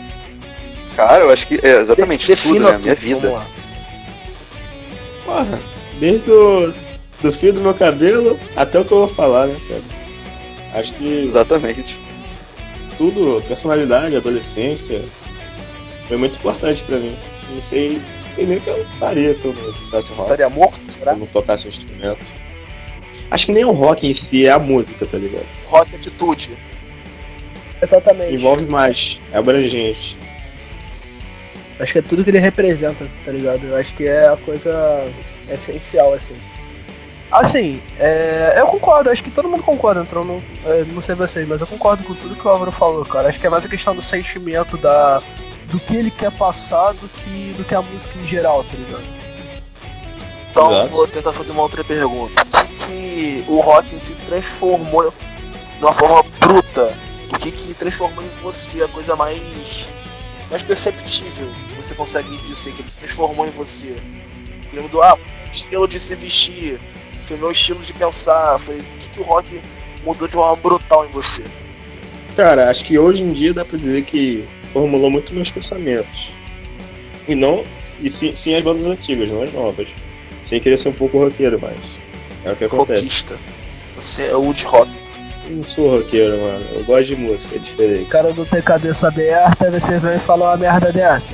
[0.94, 2.78] Cara, eu acho que é exatamente Defina tudo, né?
[2.78, 3.20] Minha tudo, vida.
[3.20, 3.46] vamos lá.
[5.24, 5.60] Porra,
[5.98, 6.74] desde o
[7.22, 9.82] do fio do meu cabelo até o que eu vou falar, né, cara?
[10.74, 12.00] Acho que Exatamente.
[12.98, 15.00] tudo, personalidade, adolescência,
[16.08, 17.16] foi muito importante pra mim.
[17.54, 18.00] Não sei,
[18.34, 20.80] sei nem o que eu faria se eu não escutasse rock, Estaria morto?
[20.86, 22.26] se eu não tocasse um instrumento.
[23.30, 25.46] Acho que nem o rock em si é a música, tá ligado?
[25.66, 26.56] Rock atitude.
[27.80, 28.34] Exatamente.
[28.34, 30.16] Envolve mais, é abrangente.
[31.80, 33.66] Acho que é tudo que ele representa, tá ligado?
[33.66, 35.06] Eu acho que é a coisa
[35.50, 36.36] essencial, assim.
[37.30, 41.48] Assim, é, eu concordo, acho que todo mundo concorda, então não, é, não sei vocês,
[41.48, 43.30] mas eu concordo com tudo que o Álvaro falou, cara.
[43.30, 45.22] Acho que é mais a questão do sentimento da,
[45.72, 49.04] do que ele quer passar do que, do que a música em geral, tá ligado?
[50.50, 50.88] Então Exato.
[50.90, 52.42] vou tentar fazer uma outra pergunta.
[52.42, 55.10] O que, que o rock si transformou
[55.78, 56.94] de uma forma bruta?
[57.34, 59.88] O que, que transformou em você a coisa mais,
[60.50, 63.96] mais perceptível que você consegue dizer que ele transformou em você?
[64.70, 66.78] Ele mudou, ah, foi o estilo de se vestir,
[67.24, 69.62] foi meu estilo de pensar, foi o que, que o rock
[70.04, 71.42] mudou de uma forma brutal em você?
[72.36, 76.32] Cara, acho que hoje em dia dá pra dizer que formulou muito meus pensamentos.
[77.28, 77.64] E não.
[78.00, 79.88] E sim, sim as bandas antigas, não as novas.
[80.44, 81.78] Sem querer ser um pouco roqueiro, mas.
[82.44, 83.02] É o que acontece.
[83.02, 83.36] Rockista.
[83.96, 84.90] Você é o de rock.
[85.48, 86.64] Eu não sou roqueiro, mano.
[86.72, 88.02] Eu gosto de música, é diferente.
[88.02, 91.28] O cara não tem cabeça aberta, você vem e fala uma merda dessa.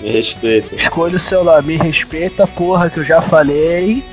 [0.00, 0.74] Me respeita.
[0.76, 4.04] Escolha o seu lado, me respeita, porra, que eu já falei.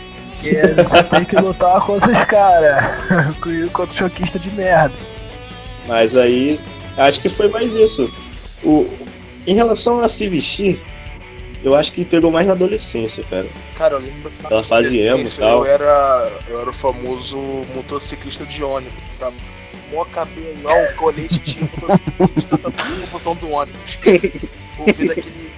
[0.41, 2.86] Que você tem que lutar contra os caras.
[3.74, 4.95] contra o choquista de merda.
[5.88, 6.60] Mas aí.
[7.00, 8.12] Acho que foi mais isso.
[8.64, 8.89] O,
[9.47, 10.82] em relação a se vestir,
[11.64, 13.47] eu acho que pegou mais na adolescência, cara.
[13.78, 15.66] Cara, eu lembro que na Ela fazia emo e tal.
[15.66, 17.38] Eu era, eu era o famoso
[17.76, 18.93] motociclista de ônibus.
[19.20, 19.32] Tá?
[19.91, 22.72] Mó cabelão, colete de motociclista,
[23.04, 24.00] em função do ônibus.
[24.78, 25.52] Ouvindo aquele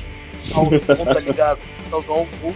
[0.54, 1.60] calzão, tá ligado?
[1.90, 2.56] Calzão school.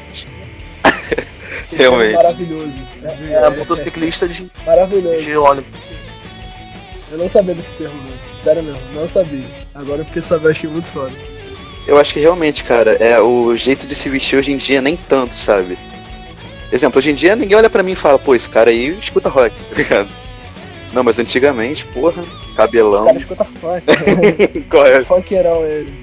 [1.72, 2.16] Realmente.
[2.16, 2.74] Maravilhoso.
[3.04, 5.22] É, motociclista de, Maravilhoso.
[5.22, 5.80] de ônibus.
[7.12, 8.15] Eu não sabia desse termo, não.
[8.46, 9.44] Sério mesmo, não sabia.
[9.74, 11.12] Agora porque sabia, achei muito foda.
[11.88, 14.96] Eu acho que realmente, cara, é o jeito de se vestir hoje em dia nem
[14.96, 15.78] tanto, sabe?
[16.72, 19.30] Exemplo, hoje em dia ninguém olha pra mim e fala, pô, esse cara aí escuta
[19.30, 20.10] rock, tá ligado?
[20.94, 23.06] Não, mas antigamente, porra, O cabelão.
[23.06, 24.62] cara escuta funk.
[24.70, 25.04] Qual é?
[25.04, 25.94] Funkeirão ele.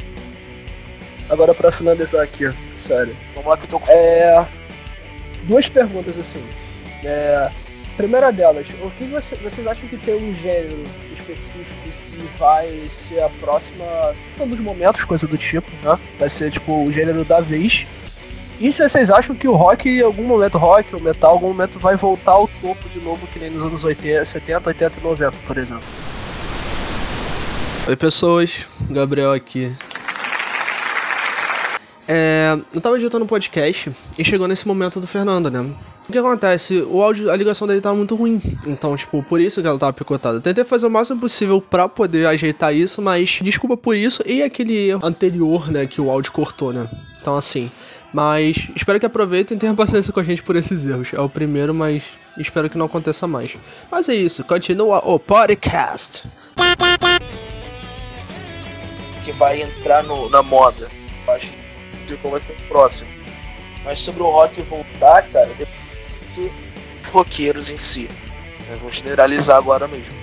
[1.30, 2.52] Agora pra finalizar aqui, ó.
[2.86, 3.16] Sério.
[3.34, 4.46] Vamos lá que eu tô com É.
[5.44, 6.42] duas perguntas assim.
[7.04, 7.48] É,
[7.96, 10.82] primeira delas, o que você, vocês acham que tem um gênero
[11.18, 11.81] específico
[12.38, 15.98] vai ser a próxima são dos momentos, coisa do tipo, né?
[16.18, 17.86] Vai ser tipo o gênero da vez.
[18.60, 21.48] E se vocês acham que o rock, em algum momento, rock ou metal, em algum
[21.48, 25.02] momento vai voltar ao topo de novo, que nem nos anos 80, 70, 80 e
[25.02, 25.84] 90, por exemplo?
[27.88, 29.76] Oi pessoas, Gabriel aqui.
[32.08, 35.60] É, eu tava editando um podcast e chegou nesse momento do Fernando, né?
[36.08, 36.82] O que acontece?
[36.88, 38.42] O áudio, a ligação dele tava muito ruim.
[38.66, 40.40] Então, tipo, por isso que ela tava picotada.
[40.40, 44.90] Tentei fazer o máximo possível pra poder ajeitar isso, mas desculpa por isso e aquele
[45.02, 46.88] anterior, né, que o áudio cortou, né?
[47.20, 47.70] Então, assim.
[48.12, 51.08] Mas espero que aproveitem e tenham paciência com a gente por esses erros.
[51.14, 52.04] É o primeiro, mas
[52.36, 53.56] espero que não aconteça mais.
[53.90, 56.24] Mas é isso, continua o podcast.
[59.24, 60.90] que vai entrar no- na moda.
[61.26, 61.46] Eu Acho
[62.18, 63.08] qual vai ser próximo.
[63.84, 65.50] Mas sobre o rock voltar, cara,
[66.34, 66.50] dos
[67.10, 68.08] roqueiros em si.
[68.70, 70.14] Eu vou generalizar agora mesmo.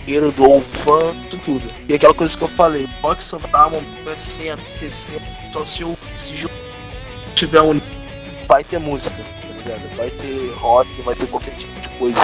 [0.00, 1.62] Roqueiro do fã, tudo.
[1.88, 5.22] E aquela coisa que eu falei, o rock só dá um recente, recente,
[5.52, 6.48] só se o se
[7.36, 7.80] tiver um.
[8.46, 9.96] Vai ter música, tá ligado?
[9.96, 12.20] Vai ter rock, vai ter qualquer tipo de coisa.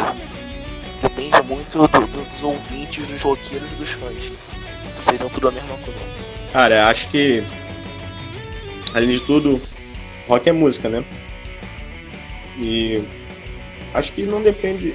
[1.01, 4.33] Depende muito do- do- dos ouvintes, dos roqueiros e dos fãs.
[4.97, 6.01] Seriam tudo a mesma coisa.
[6.53, 7.45] Cara, acho que.
[8.99, 9.61] Além de tudo,
[10.29, 11.05] rock é música, né?
[12.59, 13.03] E.
[13.95, 14.95] Acho que não depende.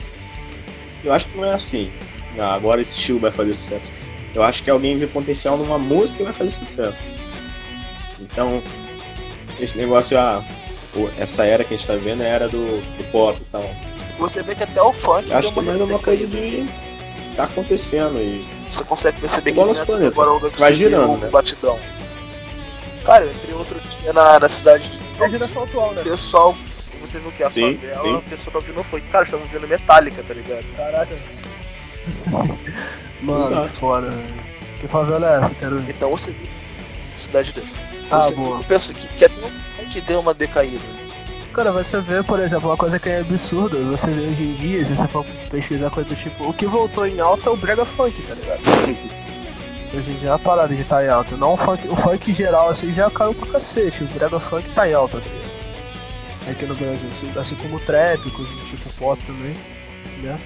[1.04, 1.92] Eu acho que não é assim.
[2.38, 3.92] Ah, agora esse estilo vai fazer sucesso.
[4.36, 7.04] Eu acho que alguém vê potencial numa música e vai fazer sucesso.
[8.20, 8.62] Então,
[9.60, 10.44] esse negócio, ah,
[10.96, 13.46] o- essa era que a gente tá vendo é a era do, do pop e
[13.52, 13.64] tal.
[14.20, 16.66] Você vê que até o funk acho que deu é mais uma coisa de.
[17.36, 18.40] tá acontecendo e.
[18.70, 20.08] Você consegue perceber que não é planeta.
[20.08, 21.30] agora o Vai girando, o né?
[21.30, 21.80] batidão.
[23.06, 26.04] Cara, eu entrei outro dia na, na cidade de É a geração atual, né?
[26.04, 26.56] pessoal.
[27.02, 28.14] Você viu que a Sim, favela, sim.
[28.16, 29.08] o pessoal tá ouvindo funk.
[29.08, 30.64] Cara, estavam ouvindo Metallica, tá ligado?
[30.78, 31.16] Caraca.
[33.22, 33.70] Mano, Exato.
[33.70, 34.10] que foda.
[34.10, 34.44] velho.
[34.80, 35.94] Que favela é essa, quero ver.
[35.96, 36.48] Então você viu
[37.16, 37.74] Cidade de Deus.
[38.10, 38.58] Ah, você boa.
[38.60, 39.36] eu penso que, que até
[39.78, 40.82] funk deu uma decaída.
[41.54, 44.84] Cara, você vê, por exemplo, uma coisa que é absurda, você vê hoje em dia,
[44.86, 47.86] se você for pesquisar coisa do tipo, o que voltou em alta é o brega
[47.86, 48.62] funk, tá ligado?
[49.94, 51.36] hoje em dia a parada de tá em alta.
[51.38, 54.88] Não o funk, o funk geral assim já caiu pra cacete, o brega funk tá
[54.88, 55.54] em alta, tá ligado?
[56.52, 59.54] Aqui no Brasil, assim, assim como o trap, coisa do tipo pop também,
[60.22, 60.38] né?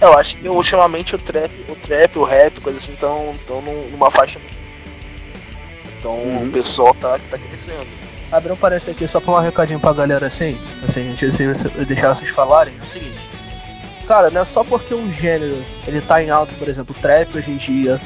[0.00, 3.88] Eu acho que ultimamente o trap, o trap, o rap, coisa assim, estão tão num-
[3.90, 4.38] numa faixa.
[5.98, 6.44] Então Uhum.
[6.48, 7.86] o pessoal tá, tá crescendo.
[8.30, 12.14] Abrir um parênteses aqui só pra um recadinho pra galera assim, assim, de vocês- deixar
[12.14, 13.18] vocês falarem, é o seguinte.
[14.06, 17.36] Cara, não é só porque um gênero ele tá em alta, por exemplo, o trap
[17.36, 18.00] hoje em dia,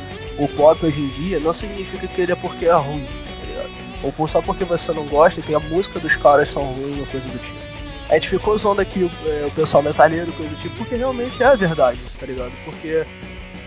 [0.45, 3.05] o pop hoje em dia, não significa que ele é porque é ruim,
[3.41, 3.70] tá ligado?
[4.03, 7.07] Ou por- só porque você não gosta que a música dos caras são ruins ou
[7.07, 7.61] coisa do tipo.
[8.09, 11.41] A gente ficou zoando aqui o, é, o pessoal metalheiro, coisa do tipo, porque realmente
[11.43, 12.51] é a verdade, tá ligado?
[12.64, 13.05] Porque,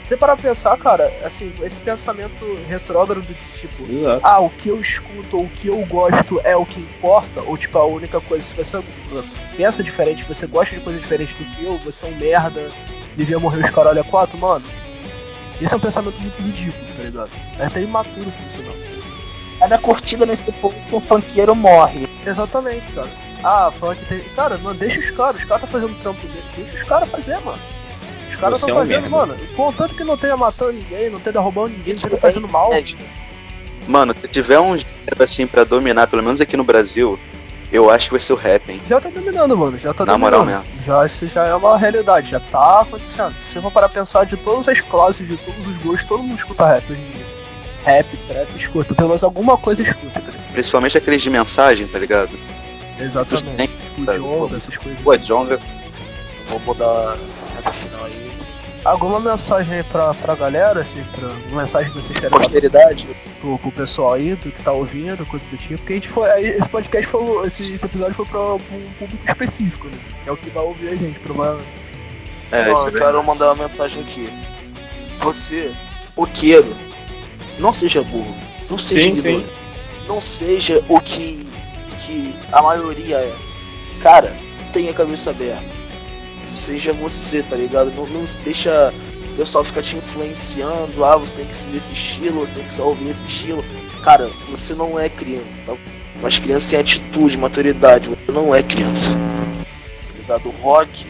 [0.03, 4.19] se você parar pra pensar, cara, assim, esse pensamento retrógrado de tipo, Exato.
[4.21, 7.55] ah, o que eu escuto ou o que eu gosto é o que importa, ou
[7.57, 8.83] tipo, a única coisa, se você
[9.55, 12.69] pensa diferente, você gosta de coisas diferentes do que eu, você é um merda,
[13.15, 14.65] devia morrer os caralho a quatro, mano.
[15.63, 17.29] Esse é um pensamento muito ridículo, tá ligado?
[17.59, 18.75] É até imaturo funcional.
[19.59, 22.07] Cada curtida nesse ponto, o funkeiro morre.
[22.25, 23.09] Exatamente, cara.
[23.43, 24.19] Ah, funk tem.
[24.35, 27.39] Cara, mano, deixa os caras, os caras tá fazendo trampo dele, deixa os caras fazer,
[27.41, 27.59] mano.
[28.29, 29.17] Os caras estão é um fazendo, merda.
[29.17, 29.35] mano.
[29.55, 32.51] Contanto que não tenha matando ninguém, não tenha roubando ninguém, Isso não é tenha fazendo
[32.51, 32.71] mal.
[32.71, 33.03] inédito.
[33.87, 37.19] Mano, se tiver um gênero assim pra dominar, pelo menos aqui no Brasil,
[37.73, 38.79] eu acho que vai ser o rap, hein?
[38.87, 39.77] Já tá dominando, mano.
[39.79, 40.45] Já tá Na dominando.
[40.45, 43.33] moral Já, isso já é uma realidade, já tá acontecendo.
[43.47, 46.37] Se você for para pensar de todas as classes, de todos os gostos, todo mundo
[46.37, 47.25] escuta rap hoje em dia.
[47.83, 48.95] Rap, trap, escuta.
[48.95, 50.51] Pelo menos alguma coisa escuta, tá ligado?
[50.53, 52.31] Principalmente aqueles de mensagem, tá ligado?
[52.99, 53.73] Exatamente.
[53.97, 55.01] O tá, Jonga, essas coisas.
[55.01, 55.59] Pô, Jonga,
[56.45, 57.17] Vou mudar a
[57.55, 58.32] reta final aí.
[58.83, 63.07] Alguma mensagem aí pra, pra galera, assim, pra, uma mensagem que vocês querem passar Posteridade.
[63.39, 65.77] pro, pro pessoal aí, do que tá ouvindo, coisa do tipo.
[65.77, 66.29] Porque a gente foi.
[66.29, 67.47] aí Esse podcast foi.
[67.47, 69.97] Esse, esse episódio foi pra, pra um público específico, né?
[70.25, 71.67] É o que vai ouvir a gente, provavelmente.
[72.51, 74.29] é, é eu quero mandar uma mensagem aqui.
[75.19, 75.73] Você,
[76.17, 76.75] roqueiro,
[77.59, 78.35] não seja burro.
[78.69, 79.47] Não seja Sim, sim.
[80.07, 81.47] Não seja o que,
[82.05, 83.33] que a maioria é.
[84.01, 84.35] Cara,
[84.73, 85.72] tenha a cabeça aberta.
[86.45, 87.91] Seja você, tá ligado?
[87.91, 88.93] Não, não deixa
[89.31, 91.03] o pessoal ficar te influenciando.
[91.03, 93.63] Ah, você tem que seguir esse estilo, você tem que só ouvir esse estilo.
[94.03, 95.73] Cara, você não é criança, tá?
[96.21, 98.09] Mas criança tem atitude, maturidade.
[98.09, 99.13] Você não é criança.
[99.13, 100.49] Tá ligado?
[100.49, 101.07] O rock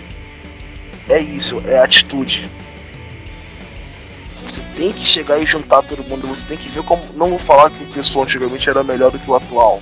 [1.10, 2.50] é isso, é atitude.
[4.48, 7.02] Você tem que chegar e juntar todo mundo, você tem que ver como.
[7.16, 9.82] Não vou falar que o pessoal antigamente era melhor do que o atual.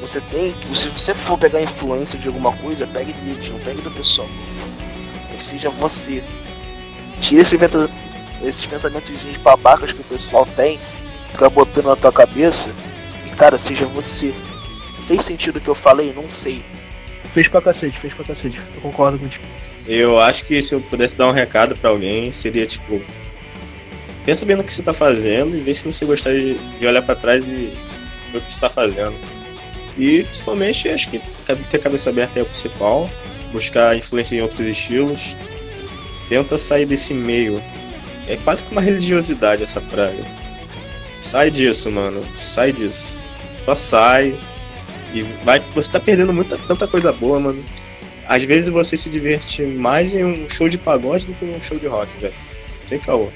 [0.00, 0.78] Você tem que.
[0.78, 4.28] Se você for pegar influência de alguma coisa, pegue deles, não pegue do pessoal.
[5.38, 6.20] Mas seja você.
[7.20, 7.88] Tira esse vento-
[8.42, 10.80] esses pensamentos de babacas que o pessoal tem,
[11.30, 12.72] fica botando na tua cabeça.
[13.24, 14.34] E cara, seja você.
[15.06, 16.12] Fez sentido o que eu falei?
[16.12, 16.60] Não sei.
[17.32, 18.60] Fez pra cacete, fez pra cacete.
[18.74, 19.44] Eu concordo contigo.
[19.86, 23.00] Eu acho que se eu pudesse dar um recado pra alguém, seria tipo.
[24.24, 27.00] Pensa bem no que você tá fazendo e vê se você gostaria de, de olhar
[27.02, 27.72] pra trás e
[28.32, 29.14] ver o que você tá fazendo.
[29.96, 31.20] E principalmente acho que
[31.70, 33.08] ter a cabeça aberta é o principal.
[33.52, 35.34] Buscar influência em outros estilos.
[36.28, 37.62] Tenta sair desse meio.
[38.26, 40.22] É quase que uma religiosidade essa praga.
[41.20, 42.24] Sai disso, mano.
[42.36, 43.16] Sai disso.
[43.64, 44.38] Só sai.
[45.14, 45.60] E vai.
[45.74, 47.64] Você tá perdendo muita, tanta coisa boa, mano.
[48.28, 51.62] Às vezes você se diverte mais em um show de pagode do que em um
[51.62, 52.34] show de rock, velho.
[52.86, 53.28] Sem caô.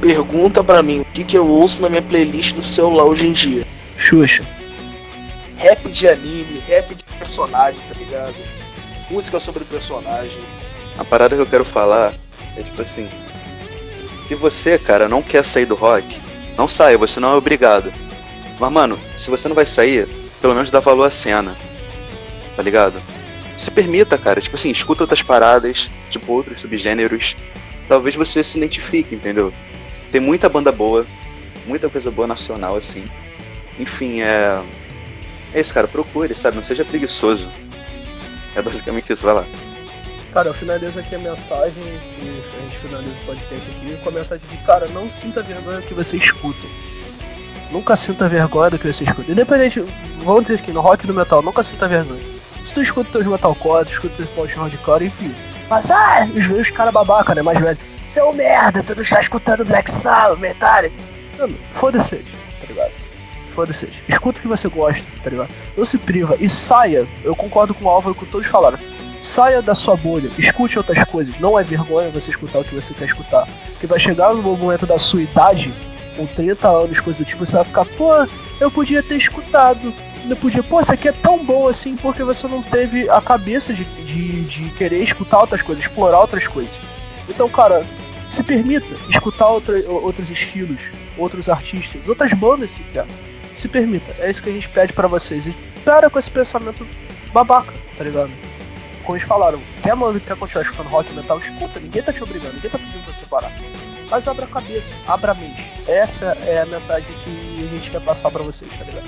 [0.00, 3.32] Pergunta pra mim o que, que eu ouço na minha playlist do celular hoje em
[3.32, 3.66] dia.
[3.96, 4.44] Xuxa.
[5.56, 8.34] Rap de anime, rap de personagem, tá ligado?
[9.10, 10.42] Música sobre personagem.
[10.98, 12.14] A parada que eu quero falar
[12.56, 13.08] é tipo assim.
[14.26, 16.20] Se você, cara, não quer sair do rock,
[16.56, 17.92] não saia, você não é obrigado.
[18.60, 20.06] Mas, mano, se você não vai sair,
[20.40, 21.56] pelo menos dá valor à cena.
[22.54, 23.00] Tá ligado?
[23.56, 24.40] Se permita, cara.
[24.40, 27.36] Tipo assim, escuta outras paradas, tipo outros subgêneros.
[27.88, 29.52] Talvez você se identifique, entendeu?
[30.12, 31.06] Tem muita banda boa,
[31.66, 33.04] muita coisa boa nacional, assim.
[33.78, 34.60] Enfim, é.
[35.54, 35.88] É isso, cara.
[35.88, 36.56] Procure, sabe?
[36.56, 37.48] Não seja preguiçoso.
[38.56, 39.46] É basicamente isso, vai lá.
[40.32, 44.12] Cara, eu finalizo aqui a mensagem e a gente finaliza o podcast aqui com a
[44.12, 46.66] mensagem de, cara, não sinta vergonha do que você escuta.
[47.70, 49.30] Nunca sinta vergonha do que você escuta.
[49.30, 49.84] Independente,
[50.22, 52.22] vamos dizer aqui, no rock e no metal, nunca sinta vergonha.
[52.66, 55.34] Se tu escuta teus metalcore, tu escuta teus post hardcore, enfim.
[55.68, 57.78] Mas, ah, os, os caras babaca, né, mais velho.
[58.06, 60.94] Seu merda, tu não está escutando Black Sabbath, Metallica.
[61.38, 62.92] Mano, foda-se, tá ligado?
[63.58, 63.88] Foda-se.
[64.08, 65.50] Escuta o que você gosta, tá ligado?
[65.76, 67.08] Não se priva e saia.
[67.24, 68.78] Eu concordo com o Álvaro que todos falaram.
[69.20, 71.40] Saia da sua bolha, escute outras coisas.
[71.40, 73.48] Não é vergonha você escutar o que você quer escutar.
[73.72, 75.72] Porque vai chegar no momento da sua idade,
[76.16, 78.12] com 30 anos, coisa do tipo, você vai ficar, pô,
[78.60, 79.92] eu podia ter escutado.
[80.30, 83.72] Eu podia, pô, isso aqui é tão bom assim, porque você não teve a cabeça
[83.72, 86.76] de, de, de querer escutar outras coisas, explorar outras coisas.
[87.28, 87.84] Então, cara,
[88.30, 90.78] se permita escutar outra, outros estilos,
[91.16, 93.04] outros artistas, outras bandas sequer.
[93.58, 95.46] Se permita, é isso que a gente pede pra vocês.
[95.46, 95.54] E
[95.84, 96.86] para com esse pensamento
[97.32, 98.30] babaca, tá ligado?
[99.04, 102.54] Como eles falaram, quer, mano, quer continuar escutando rock metal, escuta, ninguém tá te obrigando,
[102.54, 103.52] ninguém tá pedindo pra você parar.
[104.10, 105.64] Mas abra a cabeça, abra a mente.
[105.86, 109.06] Essa é a mensagem que a gente quer passar pra vocês, tá ligado?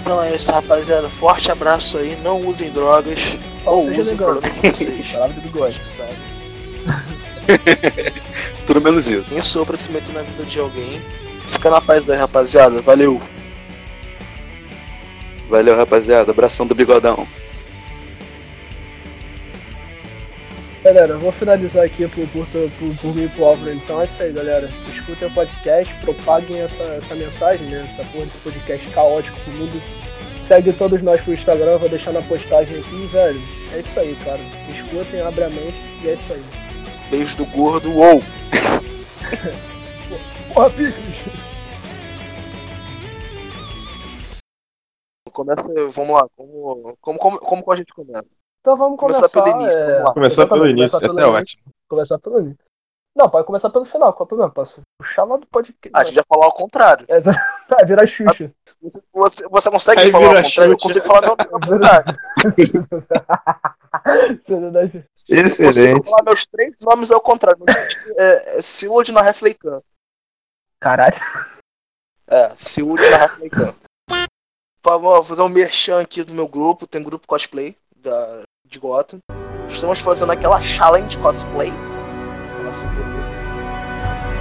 [0.00, 1.08] Então é isso, rapaziada.
[1.08, 2.16] Forte abraço aí.
[2.24, 3.38] Não usem drogas.
[3.62, 4.34] Só ou usem legal.
[4.34, 5.06] pelo menos vocês.
[5.12, 5.86] Palavra do bigode.
[5.86, 6.10] sabe.
[8.66, 9.32] Tudo menos isso.
[9.34, 11.00] Quem sou pra se meter na vida de alguém.
[11.46, 12.82] Fica na paz aí, rapaziada.
[12.82, 13.20] Valeu.
[15.52, 16.32] Valeu, rapaziada.
[16.32, 17.28] Abração do bigodão.
[20.82, 23.70] Galera, eu vou finalizar aqui por, por, por, por mim e pro Álvaro.
[23.74, 24.70] Então é isso aí, galera.
[24.90, 27.86] Escutem o podcast, propaguem essa, essa mensagem, né?
[27.86, 29.82] Essa porra desse podcast caótico pro mundo.
[30.48, 33.42] Segue todos nós pro Instagram, vou deixar na postagem aqui, velho.
[33.74, 34.40] É isso aí, cara.
[34.70, 36.42] Escutem, abre a mente e é isso aí.
[37.10, 37.92] Beijo do gordo.
[37.92, 38.24] Uou.
[40.54, 41.52] Porra, Picles!
[45.32, 45.72] Começa.
[45.90, 46.28] Vamos lá.
[46.36, 48.36] Como, como, como, como a gente começa?
[48.60, 49.42] Então vamos Começar começar.
[49.50, 50.14] pelo início, é, vamos lá.
[50.14, 51.62] Começar pelo início, começar pelo é início, ótimo.
[51.88, 52.64] Começar pelo início.
[53.14, 54.52] Não, pode começar pelo final, qual é o problema?
[54.52, 55.90] Posso puxar lá do podcast.
[55.92, 57.04] Ah, a gente já falou ao contrário.
[57.08, 57.20] É,
[57.68, 58.50] vai virar Xuxa.
[58.80, 60.72] Você, você, você consegue Aí falar ao contrário?
[60.72, 60.82] Eu chute.
[60.82, 62.16] consigo falar não, ao contrário.
[64.44, 65.66] Você não dá- Eu Excelente.
[65.66, 67.62] consigo falar meus três nomes ao contrário.
[67.62, 69.82] Meu gente é, é Silud na Refleican.
[70.80, 71.16] Caralho.
[72.28, 73.74] É, Silud na Refleican.
[74.84, 76.86] Vou fazer um merchan aqui do meu grupo.
[76.86, 79.18] Tem grupo cosplay da, de Gotham.
[79.68, 81.72] Estamos fazendo aquela challenge cosplay.
[82.68, 82.86] Assim?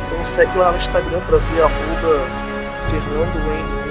[0.07, 2.25] Então segue lá no Instagram pra ver arroba
[2.89, 3.81] Fernando N1.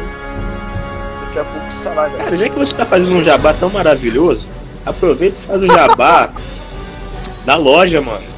[1.26, 2.24] Daqui a pouco, sei lá, galera.
[2.24, 4.48] Cara, já que você tá fazendo um jabá tão maravilhoso,
[4.84, 6.32] aproveita e faz o jabá
[7.44, 8.28] da loja, mano.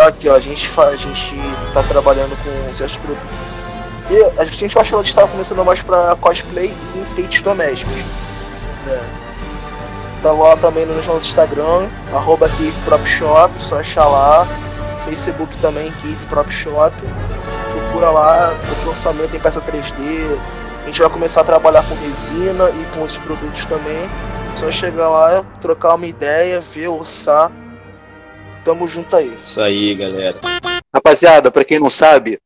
[0.00, 1.36] Aqui, ó, a gente, fa- a gente
[1.72, 3.53] tá trabalhando com certos produtos.
[4.10, 7.94] E a gente achou que estava começando mais pra cosplay e enfeites domésticos.
[8.86, 9.00] né?
[10.22, 14.46] Tá lá também no nosso Instagram, arroba Cave Prop Shop, só achar lá.
[15.04, 16.94] Facebook também, Cave Prop Shop.
[17.72, 20.38] Procura lá, o orçamento tem peça 3D.
[20.82, 24.08] A gente vai começar a trabalhar com resina e com outros produtos também.
[24.56, 27.50] Só chegar lá, trocar uma ideia, ver, orçar.
[28.64, 29.36] Tamo junto aí.
[29.44, 30.36] Isso aí, galera.
[30.94, 32.38] Rapaziada, pra quem não sabe,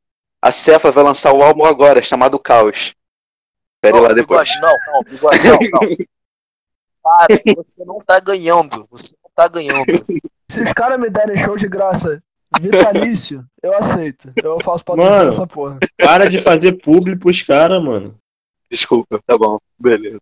[0.49, 2.95] a Cefa vai lançar o álbum agora, chamado Caos.
[3.83, 4.49] Pere lá depois.
[4.49, 5.97] Bigode, não, não, bigode, não, não.
[7.03, 7.27] Para,
[7.57, 8.87] você não tá ganhando.
[8.91, 9.85] Você não tá ganhando.
[10.51, 12.23] Se os caras me derem show de graça
[12.61, 14.33] vitalício, eu aceito.
[14.43, 15.79] Eu faço patrocínio dessa porra.
[15.99, 18.19] Para de fazer publi pros caras, mano.
[18.71, 19.59] Desculpa, tá bom.
[19.79, 20.19] Beleza.